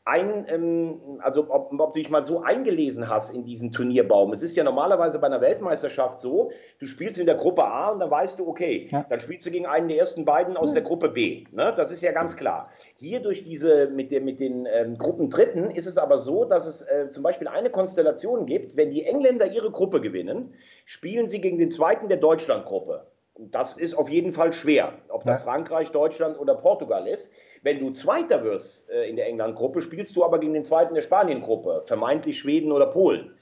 ein, 0.05 0.45
ähm, 0.49 1.19
also 1.19 1.49
ob, 1.49 1.71
ob, 1.77 1.93
du 1.93 1.99
dich 1.99 2.11
mal 2.11 2.23
so 2.23 2.43
eingelesen 2.43 3.09
hast 3.09 3.33
in 3.33 3.43
diesen 3.43 3.71
Turnierbaum. 3.71 4.31
Es 4.33 4.43
ist 4.43 4.55
ja 4.55 4.63
normalerweise 4.63 5.17
bei 5.17 5.25
einer 5.25 5.41
Weltmeisterschaft 5.41 6.19
so, 6.19 6.51
du 6.79 6.85
spielst 6.85 7.17
in 7.17 7.25
der 7.25 7.35
Gruppe 7.35 7.65
A 7.65 7.89
und 7.89 7.99
dann 7.99 8.11
weißt 8.11 8.37
du, 8.37 8.47
okay, 8.47 8.87
ja. 8.91 9.03
dann 9.09 9.19
spielst 9.19 9.47
du 9.47 9.51
gegen 9.51 9.65
einen 9.65 9.87
der 9.87 9.97
ersten 9.97 10.23
beiden 10.23 10.57
aus 10.57 10.73
der 10.73 10.83
Gruppe 10.83 11.09
B. 11.09 11.45
Ne? 11.51 11.73
Das 11.75 11.91
ist 11.91 12.03
ja 12.03 12.11
ganz 12.11 12.37
klar. 12.37 12.69
Hier 12.97 13.19
durch 13.19 13.43
diese, 13.43 13.87
mit, 13.87 14.11
der, 14.11 14.21
mit 14.21 14.39
den 14.39 14.67
ähm, 14.71 14.99
Gruppen 14.99 15.31
Dritten 15.31 15.71
ist 15.71 15.87
es 15.87 15.97
aber 15.97 16.19
so, 16.19 16.45
dass 16.45 16.67
es 16.67 16.83
äh, 16.83 17.09
zum 17.09 17.23
Beispiel 17.23 17.47
eine 17.47 17.71
Konstellation 17.71 18.45
gibt, 18.45 18.77
wenn 18.77 18.91
die 18.91 19.05
Engländer 19.05 19.47
ihre 19.47 19.71
Gruppe 19.71 20.01
gewinnen, 20.01 20.53
spielen 20.85 21.25
sie 21.25 21.41
gegen 21.41 21.57
den 21.57 21.71
zweiten 21.71 22.09
der 22.09 22.17
Deutschlandgruppe. 22.17 23.07
Das 23.37 23.75
ist 23.75 23.95
auf 23.95 24.09
jeden 24.09 24.31
Fall 24.31 24.53
schwer, 24.53 24.93
ob 25.09 25.25
das 25.25 25.39
ja. 25.39 25.43
Frankreich, 25.43 25.91
Deutschland 25.91 26.39
oder 26.39 26.55
Portugal 26.55 27.05
ist. 27.07 27.33
Wenn 27.63 27.79
du 27.79 27.91
Zweiter 27.91 28.43
wirst 28.43 28.89
äh, 28.89 29.09
in 29.09 29.17
der 29.17 29.27
England-Gruppe, 29.27 29.81
spielst 29.81 30.15
du 30.15 30.23
aber 30.23 30.39
gegen 30.39 30.53
den 30.53 30.63
Zweiten 30.63 30.93
der 30.93 31.01
Spanien-Gruppe, 31.01 31.83
vermeintlich 31.85 32.39
Schweden 32.39 32.71
oder 32.71 32.85
Polen. 32.85 33.35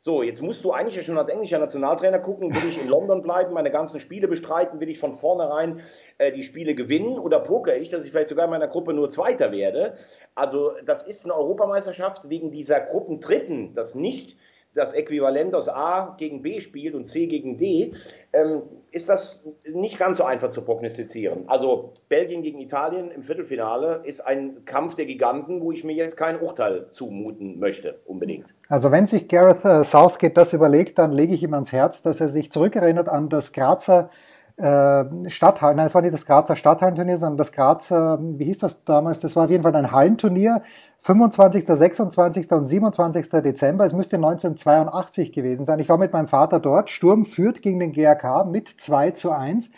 So, 0.00 0.22
jetzt 0.22 0.42
musst 0.42 0.64
du 0.64 0.70
eigentlich 0.70 1.04
schon 1.04 1.18
als 1.18 1.28
englischer 1.28 1.58
Nationaltrainer 1.58 2.20
gucken, 2.20 2.54
will 2.54 2.68
ich 2.68 2.80
in 2.80 2.86
London 2.86 3.20
bleiben, 3.20 3.52
meine 3.52 3.72
ganzen 3.72 3.98
Spiele 3.98 4.28
bestreiten, 4.28 4.78
will 4.78 4.88
ich 4.88 4.98
von 4.98 5.14
vornherein 5.14 5.80
äh, 6.18 6.30
die 6.30 6.44
Spiele 6.44 6.76
gewinnen 6.76 7.18
oder 7.18 7.40
poker 7.40 7.76
ich, 7.76 7.90
dass 7.90 8.04
ich 8.04 8.12
vielleicht 8.12 8.28
sogar 8.28 8.44
in 8.44 8.50
meiner 8.52 8.68
Gruppe 8.68 8.92
nur 8.92 9.10
Zweiter 9.10 9.50
werde. 9.50 9.96
Also 10.36 10.72
das 10.84 11.02
ist 11.04 11.24
eine 11.24 11.34
Europameisterschaft 11.34 12.28
wegen 12.28 12.52
dieser 12.52 12.80
Gruppendritten, 12.80 13.74
das 13.74 13.96
nicht 13.96 14.36
das 14.78 14.94
Äquivalent 14.94 15.54
aus 15.54 15.68
A 15.68 16.14
gegen 16.18 16.42
B 16.42 16.60
spielt 16.60 16.94
und 16.94 17.04
C 17.04 17.26
gegen 17.26 17.56
D, 17.56 17.92
ähm, 18.32 18.62
ist 18.90 19.08
das 19.08 19.46
nicht 19.70 19.98
ganz 19.98 20.16
so 20.16 20.24
einfach 20.24 20.50
zu 20.50 20.62
prognostizieren. 20.62 21.44
Also 21.46 21.92
Belgien 22.08 22.42
gegen 22.42 22.58
Italien 22.58 23.10
im 23.10 23.22
Viertelfinale 23.22 24.02
ist 24.04 24.20
ein 24.20 24.64
Kampf 24.64 24.94
der 24.94 25.04
Giganten, 25.04 25.60
wo 25.60 25.72
ich 25.72 25.84
mir 25.84 25.94
jetzt 25.94 26.16
kein 26.16 26.40
Urteil 26.40 26.86
zumuten 26.88 27.58
möchte, 27.58 28.00
unbedingt. 28.06 28.54
Also 28.68 28.90
wenn 28.90 29.06
sich 29.06 29.28
Gareth 29.28 29.64
äh, 29.64 29.84
Southgate 29.84 30.36
das 30.36 30.52
überlegt, 30.52 30.98
dann 30.98 31.12
lege 31.12 31.34
ich 31.34 31.42
ihm 31.42 31.52
ans 31.52 31.72
Herz, 31.72 32.02
dass 32.02 32.20
er 32.20 32.28
sich 32.28 32.50
zurückerinnert 32.50 33.08
an 33.08 33.28
das 33.28 33.52
Grazer 33.52 34.10
äh, 34.58 35.30
Stadthallen, 35.30 35.76
nein, 35.76 35.86
es 35.86 35.94
war 35.94 36.02
nicht 36.02 36.14
das 36.14 36.26
Grazer 36.26 36.56
Stadthallenturnier, 36.56 37.18
sondern 37.18 37.36
das 37.36 37.52
Grazer, 37.52 38.18
wie 38.20 38.44
hieß 38.46 38.58
das 38.58 38.84
damals? 38.84 39.20
Das 39.20 39.36
war 39.36 39.44
auf 39.44 39.50
jeden 39.50 39.62
Fall 39.62 39.76
ein 39.76 39.92
Hallenturnier. 39.92 40.62
25., 41.00 41.64
26. 41.66 42.52
und 42.52 42.66
27. 42.66 43.30
Dezember. 43.30 43.84
Es 43.84 43.92
müsste 43.92 44.16
1982 44.16 45.32
gewesen 45.32 45.64
sein. 45.64 45.78
Ich 45.78 45.88
war 45.88 45.98
mit 45.98 46.12
meinem 46.12 46.28
Vater 46.28 46.60
dort. 46.60 46.90
Sturm 46.90 47.24
führt 47.24 47.62
gegen 47.62 47.78
den 47.78 47.92
GRK 47.92 48.44
mit 48.44 48.68
2 48.68 49.12
zu 49.12 49.30
1. 49.30 49.70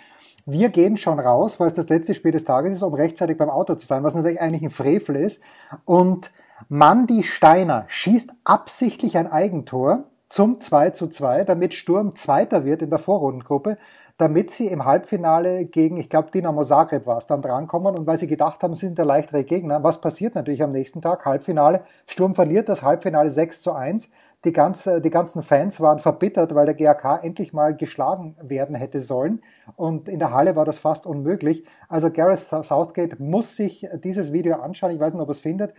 Wir 0.46 0.70
gehen 0.70 0.96
schon 0.96 1.20
raus, 1.20 1.60
weil 1.60 1.66
es 1.66 1.74
das 1.74 1.88
letzte 1.88 2.14
Spiel 2.14 2.32
des 2.32 2.44
Tages 2.44 2.76
ist, 2.76 2.82
um 2.82 2.94
rechtzeitig 2.94 3.36
beim 3.36 3.50
Auto 3.50 3.74
zu 3.74 3.86
sein, 3.86 4.02
was 4.02 4.14
natürlich 4.14 4.40
eigentlich 4.40 4.62
ein 4.62 4.70
Frevel 4.70 5.16
ist. 5.16 5.42
Und 5.84 6.32
Mandy 6.68 7.22
Steiner 7.22 7.84
schießt 7.88 8.32
absichtlich 8.44 9.16
ein 9.16 9.30
Eigentor 9.30 10.04
zum 10.28 10.60
2 10.60 10.90
zu 10.90 11.08
2, 11.08 11.44
damit 11.44 11.74
Sturm 11.74 12.14
Zweiter 12.14 12.64
wird 12.64 12.82
in 12.82 12.90
der 12.90 12.98
Vorrundengruppe 12.98 13.78
damit 14.20 14.50
sie 14.50 14.66
im 14.66 14.84
Halbfinale 14.84 15.64
gegen, 15.64 15.96
ich 15.96 16.10
glaube, 16.10 16.30
Dinamo 16.30 16.62
Zagreb 16.62 17.06
war 17.06 17.16
es, 17.16 17.26
dann 17.26 17.40
drankommen 17.40 17.96
und 17.96 18.06
weil 18.06 18.18
sie 18.18 18.26
gedacht 18.26 18.62
haben, 18.62 18.74
sie 18.74 18.86
sind 18.86 18.98
der 18.98 19.06
leichtere 19.06 19.44
Gegner. 19.44 19.82
Was 19.82 20.00
passiert 20.00 20.34
natürlich 20.34 20.62
am 20.62 20.72
nächsten 20.72 21.00
Tag? 21.00 21.24
Halbfinale. 21.24 21.84
Sturm 22.06 22.34
verliert 22.34 22.68
das 22.68 22.82
Halbfinale 22.82 23.30
6 23.30 23.62
zu 23.62 23.72
1. 23.72 24.10
Die, 24.44 24.52
ganze, 24.52 25.00
die 25.00 25.08
ganzen 25.08 25.42
Fans 25.42 25.80
waren 25.80 26.00
verbittert, 26.00 26.54
weil 26.54 26.66
der 26.66 26.74
GAK 26.74 27.24
endlich 27.24 27.54
mal 27.54 27.74
geschlagen 27.74 28.36
werden 28.42 28.74
hätte 28.74 29.00
sollen. 29.00 29.40
Und 29.76 30.06
in 30.06 30.18
der 30.18 30.32
Halle 30.32 30.54
war 30.54 30.66
das 30.66 30.78
fast 30.78 31.06
unmöglich. 31.06 31.64
Also 31.88 32.10
Gareth 32.10 32.46
Southgate 32.62 33.20
muss 33.20 33.56
sich 33.56 33.88
dieses 34.04 34.32
Video 34.32 34.56
anschauen. 34.56 34.92
Ich 34.92 35.00
weiß 35.00 35.14
nicht, 35.14 35.22
ob 35.22 35.28
er 35.28 35.32
es 35.32 35.40
findet. 35.40 35.72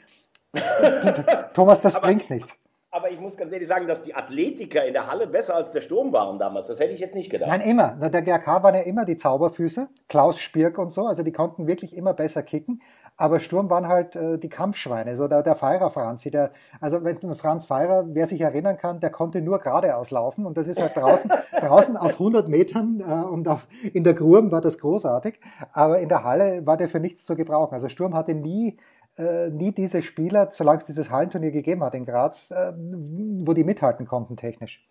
Thomas, 1.54 1.82
das 1.82 2.02
bringt 2.02 2.30
nichts. 2.32 2.58
Aber 2.94 3.10
ich 3.10 3.22
muss 3.22 3.38
ganz 3.38 3.54
ehrlich 3.54 3.70
sagen, 3.70 3.88
dass 3.88 4.04
die 4.04 4.14
Athletiker 4.14 4.84
in 4.84 4.92
der 4.92 5.10
Halle 5.10 5.26
besser 5.26 5.56
als 5.56 5.72
der 5.72 5.80
Sturm 5.80 6.12
waren 6.12 6.38
damals. 6.38 6.68
Das 6.68 6.78
hätte 6.78 6.92
ich 6.92 7.00
jetzt 7.00 7.16
nicht 7.16 7.30
gedacht. 7.30 7.50
Nein, 7.50 7.62
immer. 7.62 7.92
Der 8.10 8.22
GRK 8.22 8.64
waren 8.64 8.76
ja 8.76 8.82
immer 8.82 9.06
die 9.06 9.16
Zauberfüße. 9.16 9.88
Klaus 10.10 10.38
Spirk 10.40 10.78
und 10.78 10.92
so. 10.92 11.06
Also 11.06 11.24
die 11.24 11.32
konnten 11.32 11.68
wirklich 11.68 11.96
immer 11.96 12.14
besser 12.14 12.44
kicken. 12.44 12.82
Aber 13.16 13.40
Sturm 13.40 13.70
waren 13.70 13.88
halt 13.88 14.18
äh, 14.18 14.38
die 14.38 14.50
Kampfschweine. 14.50 15.16
So 15.16 15.30
der, 15.30 15.42
der 15.42 15.56
Feirer 15.56 15.90
Franzi. 15.90 16.32
Der, 16.32 16.52
also 16.82 17.02
wenn 17.06 17.18
Franz 17.36 17.66
Feirer, 17.66 18.08
wer 18.10 18.28
sich 18.28 18.42
erinnern 18.42 18.78
kann, 18.78 19.00
der 19.00 19.10
konnte 19.10 19.40
nur 19.40 19.60
geradeaus 19.60 20.12
laufen. 20.12 20.46
Und 20.46 20.58
das 20.58 20.68
ist 20.68 20.82
halt 20.82 20.94
draußen, 20.94 21.32
draußen 21.62 21.96
auf 21.96 22.14
100 22.14 22.50
Metern 22.50 23.00
äh, 23.00 23.26
und 23.26 23.48
auf, 23.48 23.68
in 23.94 24.04
der 24.04 24.16
Grum 24.16 24.52
war 24.52 24.60
das 24.60 24.80
großartig. 24.80 25.40
Aber 25.72 26.00
in 26.00 26.10
der 26.10 26.26
Halle 26.26 26.66
war 26.66 26.76
der 26.76 26.90
für 26.90 27.00
nichts 27.00 27.26
zu 27.26 27.38
gebrauchen. 27.38 27.74
Also 27.74 27.88
Sturm 27.88 28.16
hatte 28.16 28.34
nie 28.34 28.78
äh, 29.18 29.50
nie 29.50 29.72
diese 29.72 30.02
Spieler, 30.02 30.50
solange 30.52 30.80
es 30.80 30.86
dieses 30.86 31.10
Hallenturnier 31.10 31.52
gegeben 31.52 31.84
hat 31.84 31.96
in 31.96 32.06
Graz, 32.06 32.52
äh, 32.52 32.74
wo 32.76 33.54
die 33.54 33.64
mithalten 33.64 34.06
konnten 34.06 34.38
technisch. 34.38 34.86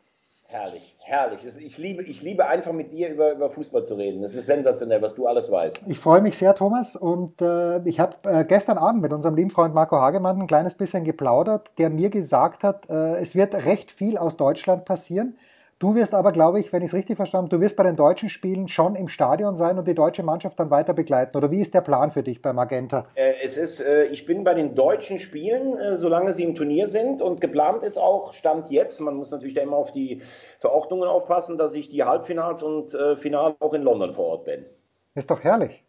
Herrlich, 0.50 0.96
herrlich. 1.04 1.46
Ich 1.60 1.78
liebe, 1.78 2.02
ich 2.02 2.22
liebe 2.22 2.44
einfach 2.44 2.72
mit 2.72 2.92
dir 2.92 3.08
über, 3.08 3.32
über 3.34 3.50
Fußball 3.50 3.84
zu 3.84 3.94
reden. 3.94 4.20
Das 4.20 4.34
ist 4.34 4.46
sensationell, 4.46 5.00
was 5.00 5.14
du 5.14 5.28
alles 5.28 5.48
weißt. 5.48 5.82
Ich 5.86 6.00
freue 6.00 6.20
mich 6.22 6.36
sehr, 6.36 6.56
Thomas. 6.56 6.96
Und 6.96 7.40
äh, 7.40 7.78
ich 7.84 8.00
habe 8.00 8.16
äh, 8.24 8.44
gestern 8.44 8.76
Abend 8.76 9.00
mit 9.00 9.12
unserem 9.12 9.36
lieben 9.36 9.50
Freund 9.50 9.74
Marco 9.74 9.96
Hagemann 9.96 10.40
ein 10.40 10.48
kleines 10.48 10.74
bisschen 10.74 11.04
geplaudert, 11.04 11.70
der 11.78 11.88
mir 11.88 12.10
gesagt 12.10 12.64
hat, 12.64 12.90
äh, 12.90 13.14
es 13.18 13.36
wird 13.36 13.54
recht 13.54 13.92
viel 13.92 14.18
aus 14.18 14.36
Deutschland 14.36 14.84
passieren. 14.86 15.38
Du 15.80 15.94
wirst 15.94 16.12
aber, 16.12 16.32
glaube 16.32 16.60
ich, 16.60 16.74
wenn 16.74 16.82
ich 16.82 16.88
es 16.88 16.94
richtig 16.94 17.16
verstanden 17.16 17.46
habe, 17.46 17.56
du 17.56 17.62
wirst 17.62 17.74
bei 17.74 17.84
den 17.84 17.96
deutschen 17.96 18.28
Spielen 18.28 18.68
schon 18.68 18.96
im 18.96 19.08
Stadion 19.08 19.56
sein 19.56 19.78
und 19.78 19.88
die 19.88 19.94
deutsche 19.94 20.22
Mannschaft 20.22 20.60
dann 20.60 20.70
weiter 20.70 20.92
begleiten. 20.92 21.34
Oder 21.38 21.50
wie 21.50 21.58
ist 21.58 21.72
der 21.72 21.80
Plan 21.80 22.10
für 22.10 22.22
dich 22.22 22.42
bei 22.42 22.52
Magenta? 22.52 23.06
Äh, 23.14 23.32
es 23.42 23.56
ist, 23.56 23.80
äh, 23.80 24.04
ich 24.04 24.26
bin 24.26 24.44
bei 24.44 24.52
den 24.52 24.74
deutschen 24.74 25.18
Spielen, 25.18 25.78
äh, 25.78 25.96
solange 25.96 26.34
sie 26.34 26.44
im 26.44 26.54
Turnier 26.54 26.86
sind. 26.86 27.22
Und 27.22 27.40
geplant 27.40 27.82
ist 27.82 27.96
auch, 27.96 28.34
Stand 28.34 28.70
jetzt, 28.70 29.00
man 29.00 29.16
muss 29.16 29.30
natürlich 29.30 29.54
da 29.54 29.62
immer 29.62 29.78
auf 29.78 29.90
die 29.90 30.20
Verordnungen 30.58 31.08
aufpassen, 31.08 31.56
dass 31.56 31.72
ich 31.72 31.88
die 31.88 32.04
Halbfinals 32.04 32.62
und 32.62 32.94
Finale 33.16 33.56
auch 33.60 33.72
in 33.72 33.80
London 33.80 34.12
vor 34.12 34.26
Ort 34.26 34.44
bin. 34.44 34.66
Ist 35.14 35.30
doch 35.30 35.42
herrlich. 35.42 35.82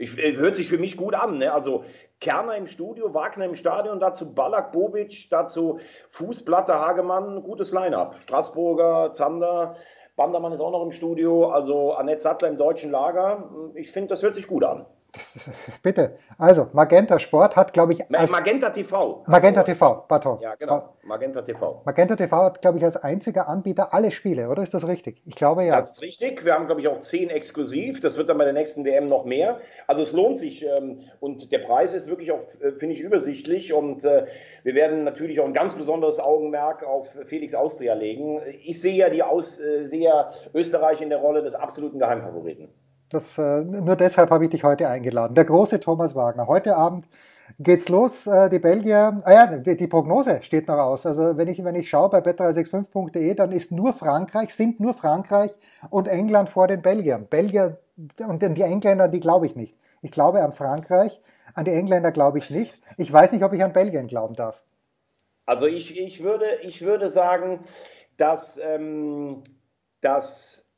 Ich, 0.00 0.18
äh, 0.18 0.34
hört 0.36 0.56
sich 0.56 0.68
für 0.68 0.78
mich 0.78 0.96
gut 0.96 1.14
an. 1.14 1.36
Ne? 1.38 1.52
Also 1.52 1.84
Kerner 2.20 2.56
im 2.56 2.66
Studio, 2.66 3.12
Wagner 3.12 3.44
im 3.44 3.54
Stadion, 3.54 4.00
dazu 4.00 4.34
Ballack, 4.34 4.72
Bobic, 4.72 5.28
dazu 5.30 5.78
Fußplatte, 6.08 6.72
Hagemann, 6.72 7.42
gutes 7.42 7.70
Line-up. 7.72 8.16
Straßburger, 8.22 9.12
Zander, 9.12 9.76
Bandermann 10.16 10.52
ist 10.52 10.62
auch 10.62 10.70
noch 10.70 10.82
im 10.82 10.92
Studio, 10.92 11.50
also 11.50 11.92
Annette 11.92 12.22
Sattler 12.22 12.48
im 12.48 12.56
deutschen 12.56 12.90
Lager. 12.90 13.50
Ich 13.74 13.92
finde, 13.92 14.08
das 14.08 14.22
hört 14.22 14.34
sich 14.34 14.46
gut 14.46 14.64
an. 14.64 14.86
Bitte. 15.82 16.18
Also, 16.38 16.68
Magenta 16.72 17.18
Sport 17.18 17.56
hat, 17.56 17.72
glaube 17.72 17.92
ich. 17.92 18.08
Magenta 18.08 18.70
TV. 18.70 19.24
Magenta 19.26 19.62
TV, 19.62 20.04
pardon. 20.08 20.38
Ja, 20.40 20.54
genau. 20.54 20.94
Magenta 21.02 21.42
TV. 21.42 21.82
Magenta 21.84 22.16
TV 22.16 22.44
hat, 22.44 22.62
glaube 22.62 22.78
ich, 22.78 22.84
als 22.84 22.96
einziger 22.96 23.48
Anbieter 23.48 23.92
alle 23.92 24.10
Spiele, 24.10 24.48
oder 24.48 24.62
ist 24.62 24.74
das 24.74 24.86
richtig? 24.86 25.22
Ich 25.26 25.34
glaube 25.34 25.64
ja. 25.64 25.76
Das 25.76 25.92
ist 25.92 26.02
richtig. 26.02 26.44
Wir 26.44 26.54
haben, 26.54 26.66
glaube 26.66 26.80
ich, 26.80 26.88
auch 26.88 26.98
zehn 26.98 27.30
exklusiv. 27.30 28.00
Das 28.00 28.16
wird 28.16 28.28
dann 28.28 28.38
bei 28.38 28.44
der 28.44 28.52
nächsten 28.52 28.84
WM 28.84 29.06
noch 29.06 29.24
mehr. 29.24 29.60
Also, 29.86 30.02
es 30.02 30.12
lohnt 30.12 30.36
sich. 30.36 30.64
Ähm, 30.64 31.00
und 31.20 31.52
der 31.52 31.58
Preis 31.58 31.92
ist 31.92 32.08
wirklich 32.08 32.32
auch, 32.32 32.40
äh, 32.60 32.72
finde 32.72 32.94
ich, 32.94 33.00
übersichtlich. 33.00 33.72
Und 33.72 34.04
äh, 34.04 34.26
wir 34.62 34.74
werden 34.74 35.04
natürlich 35.04 35.40
auch 35.40 35.46
ein 35.46 35.54
ganz 35.54 35.74
besonderes 35.74 36.20
Augenmerk 36.20 36.84
auf 36.84 37.16
Felix 37.24 37.54
Austria 37.54 37.94
legen. 37.94 38.40
Ich 38.62 38.80
sehe 38.80 38.94
ja 38.94 39.10
die 39.10 39.22
Aus, 39.22 39.60
äh, 39.60 39.86
sehe 39.86 40.02
ja 40.02 40.30
Österreich 40.54 41.00
in 41.00 41.08
der 41.10 41.18
Rolle 41.18 41.42
des 41.42 41.54
absoluten 41.54 41.98
Geheimfavoriten. 41.98 42.68
Das, 43.10 43.38
äh, 43.38 43.60
nur 43.62 43.96
deshalb 43.96 44.30
habe 44.30 44.44
ich 44.44 44.50
dich 44.50 44.62
heute 44.62 44.88
eingeladen. 44.88 45.34
Der 45.34 45.44
große 45.44 45.80
Thomas 45.80 46.14
Wagner. 46.14 46.46
Heute 46.46 46.76
Abend 46.76 47.08
geht's 47.58 47.88
los. 47.88 48.28
Äh, 48.28 48.48
die 48.50 48.60
Belgier, 48.60 49.20
ah 49.24 49.32
ja, 49.32 49.46
die, 49.58 49.76
die, 49.76 49.86
Prognose 49.88 50.38
steht 50.42 50.68
noch 50.68 50.78
aus. 50.78 51.06
Also 51.06 51.36
wenn 51.36 51.48
ich, 51.48 51.62
wenn 51.64 51.74
ich 51.74 51.90
schaue 51.90 52.08
bei 52.08 52.20
bet365.de, 52.20 53.34
dann 53.34 53.50
ist 53.50 53.72
nur 53.72 53.92
Frankreich, 53.92 54.54
sind 54.54 54.78
nur 54.78 54.94
Frankreich 54.94 55.50
und 55.90 56.06
England 56.06 56.50
vor 56.50 56.68
den 56.68 56.82
Belgiern. 56.82 57.26
Belgier 57.26 57.78
und 58.18 58.42
die 58.42 58.62
Engländer, 58.62 59.08
die 59.08 59.20
glaube 59.20 59.46
ich 59.46 59.56
nicht. 59.56 59.76
Ich 60.02 60.12
glaube 60.12 60.42
an 60.42 60.52
Frankreich, 60.52 61.20
an 61.54 61.64
die 61.64 61.72
Engländer 61.72 62.12
glaube 62.12 62.38
ich 62.38 62.48
nicht. 62.48 62.80
Ich 62.96 63.12
weiß 63.12 63.32
nicht, 63.32 63.42
ob 63.42 63.52
ich 63.52 63.64
an 63.64 63.72
Belgien 63.72 64.06
glauben 64.06 64.36
darf. 64.36 64.62
Also 65.46 65.66
ich, 65.66 65.98
ich, 65.98 66.22
würde, 66.22 66.46
ich 66.62 66.82
würde 66.82 67.08
sagen, 67.08 67.60
dass, 68.16 68.56
ähm, 68.62 69.42
dass 70.00 70.69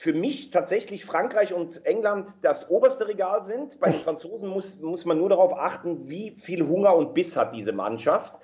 für 0.00 0.14
mich 0.14 0.48
tatsächlich 0.48 1.04
Frankreich 1.04 1.52
und 1.52 1.84
England 1.84 2.42
das 2.42 2.70
oberste 2.70 3.06
Regal 3.06 3.42
sind. 3.42 3.78
Bei 3.80 3.90
den 3.90 4.00
Franzosen 4.06 4.48
muss, 4.48 4.80
muss 4.80 5.04
man 5.04 5.18
nur 5.18 5.28
darauf 5.28 5.52
achten, 5.52 6.08
wie 6.08 6.30
viel 6.30 6.66
Hunger 6.66 6.96
und 6.96 7.12
Biss 7.12 7.36
hat 7.36 7.54
diese 7.54 7.72
Mannschaft. 7.72 8.40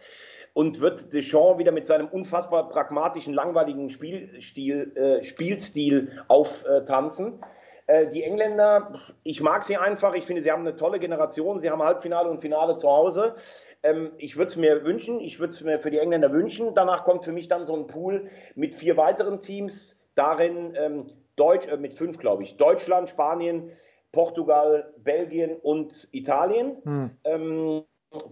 Und 0.52 0.80
wird 0.82 1.14
Deschamps 1.14 1.58
wieder 1.58 1.72
mit 1.72 1.86
seinem 1.86 2.08
unfassbar 2.08 2.68
pragmatischen, 2.68 3.32
langweiligen 3.32 3.88
Spielstil, 3.88 4.92
äh, 4.96 5.24
Spielstil 5.24 6.22
auftanzen. 6.28 7.40
Äh, 7.86 8.08
die 8.08 8.22
Engländer, 8.22 9.00
ich 9.22 9.40
mag 9.40 9.64
sie 9.64 9.78
einfach. 9.78 10.14
Ich 10.14 10.26
finde, 10.26 10.42
sie 10.42 10.52
haben 10.52 10.60
eine 10.60 10.76
tolle 10.76 10.98
Generation. 10.98 11.58
Sie 11.58 11.70
haben 11.70 11.82
Halbfinale 11.82 12.28
und 12.28 12.42
Finale 12.42 12.76
zu 12.76 12.90
Hause. 12.90 13.34
Ähm, 13.82 14.10
ich 14.18 14.36
würde 14.36 14.48
es 14.48 14.56
mir 14.56 14.84
wünschen. 14.84 15.20
Ich 15.20 15.40
würde 15.40 15.54
es 15.54 15.62
mir 15.62 15.80
für 15.80 15.90
die 15.90 16.00
Engländer 16.00 16.32
wünschen. 16.32 16.74
Danach 16.74 17.04
kommt 17.04 17.24
für 17.24 17.32
mich 17.32 17.48
dann 17.48 17.64
so 17.64 17.74
ein 17.74 17.86
Pool 17.86 18.28
mit 18.54 18.74
vier 18.74 18.98
weiteren 18.98 19.40
Teams. 19.40 20.10
Darin 20.16 20.74
ähm, 20.78 21.06
Deutsch, 21.37 21.66
äh, 21.68 21.77
mit 21.77 21.94
fünf, 21.94 22.18
glaube 22.18 22.42
ich. 22.42 22.57
Deutschland, 22.57 23.09
Spanien, 23.09 23.70
Portugal, 24.12 24.94
Belgien 24.99 25.57
und 25.57 26.09
Italien. 26.12 26.79
Hm. 26.85 27.11
Ähm, 27.25 27.85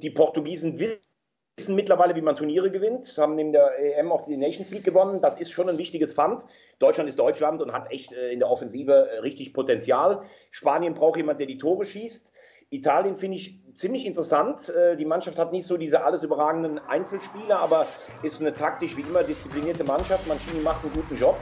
die 0.02 0.10
Portugiesen 0.10 0.78
wissen 0.78 1.74
mittlerweile, 1.74 2.16
wie 2.16 2.22
man 2.22 2.36
Turniere 2.36 2.70
gewinnt, 2.70 3.16
haben 3.18 3.36
neben 3.36 3.52
der 3.52 3.78
EM 3.78 4.10
auch 4.10 4.24
die 4.24 4.36
Nations 4.36 4.72
League 4.72 4.84
gewonnen. 4.84 5.20
Das 5.20 5.38
ist 5.38 5.52
schon 5.52 5.68
ein 5.68 5.78
wichtiges 5.78 6.14
Pfand. 6.14 6.44
Deutschland 6.78 7.08
ist 7.08 7.18
Deutschland 7.18 7.60
und 7.60 7.72
hat 7.72 7.92
echt 7.92 8.12
äh, 8.12 8.30
in 8.30 8.38
der 8.38 8.50
Offensive 8.50 8.92
äh, 8.92 9.18
richtig 9.18 9.52
Potenzial. 9.52 10.22
Spanien 10.50 10.94
braucht 10.94 11.16
jemand, 11.16 11.38
der 11.38 11.46
die 11.46 11.58
Tore 11.58 11.84
schießt. 11.84 12.32
Italien 12.70 13.14
finde 13.14 13.36
ich 13.36 13.60
ziemlich 13.74 14.06
interessant. 14.06 14.68
Äh, 14.68 14.96
die 14.96 15.04
Mannschaft 15.04 15.38
hat 15.38 15.52
nicht 15.52 15.66
so 15.66 15.76
diese 15.76 16.02
alles 16.02 16.22
überragenden 16.22 16.78
Einzelspieler, 16.78 17.58
aber 17.58 17.86
ist 18.22 18.40
eine 18.40 18.54
taktisch 18.54 18.96
wie 18.96 19.02
immer 19.02 19.22
disziplinierte 19.22 19.84
Mannschaft. 19.84 20.26
Mancini 20.26 20.60
macht 20.60 20.82
einen 20.84 20.94
guten 20.94 21.14
Job. 21.14 21.36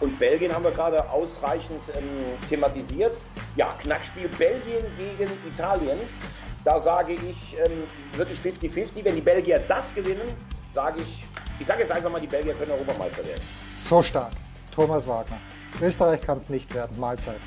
Und 0.00 0.18
Belgien 0.18 0.54
haben 0.54 0.64
wir 0.64 0.70
gerade 0.70 1.08
ausreichend 1.10 1.80
ähm, 1.94 2.04
thematisiert. 2.48 3.18
Ja, 3.56 3.74
Knackspiel 3.80 4.28
Belgien 4.38 4.84
gegen 4.96 5.30
Italien. 5.46 5.98
Da 6.64 6.78
sage 6.78 7.14
ich 7.14 7.56
ähm, 7.64 7.84
wirklich 8.14 8.38
50-50. 8.40 9.04
Wenn 9.04 9.16
die 9.16 9.20
Belgier 9.20 9.60
das 9.66 9.94
gewinnen, 9.94 10.36
sage 10.70 11.00
ich, 11.02 11.24
ich 11.58 11.66
sage 11.66 11.82
jetzt 11.82 11.90
einfach 11.90 12.10
mal, 12.10 12.20
die 12.20 12.26
Belgier 12.26 12.54
können 12.54 12.72
Europameister 12.72 13.24
werden. 13.24 13.42
So 13.76 14.02
stark. 14.02 14.32
Thomas 14.70 15.06
Wagner. 15.06 15.38
Österreich 15.82 16.22
kann 16.22 16.38
es 16.38 16.48
nicht 16.48 16.72
werden. 16.74 16.98
Mahlzeit. 17.00 17.40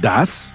Das 0.00 0.54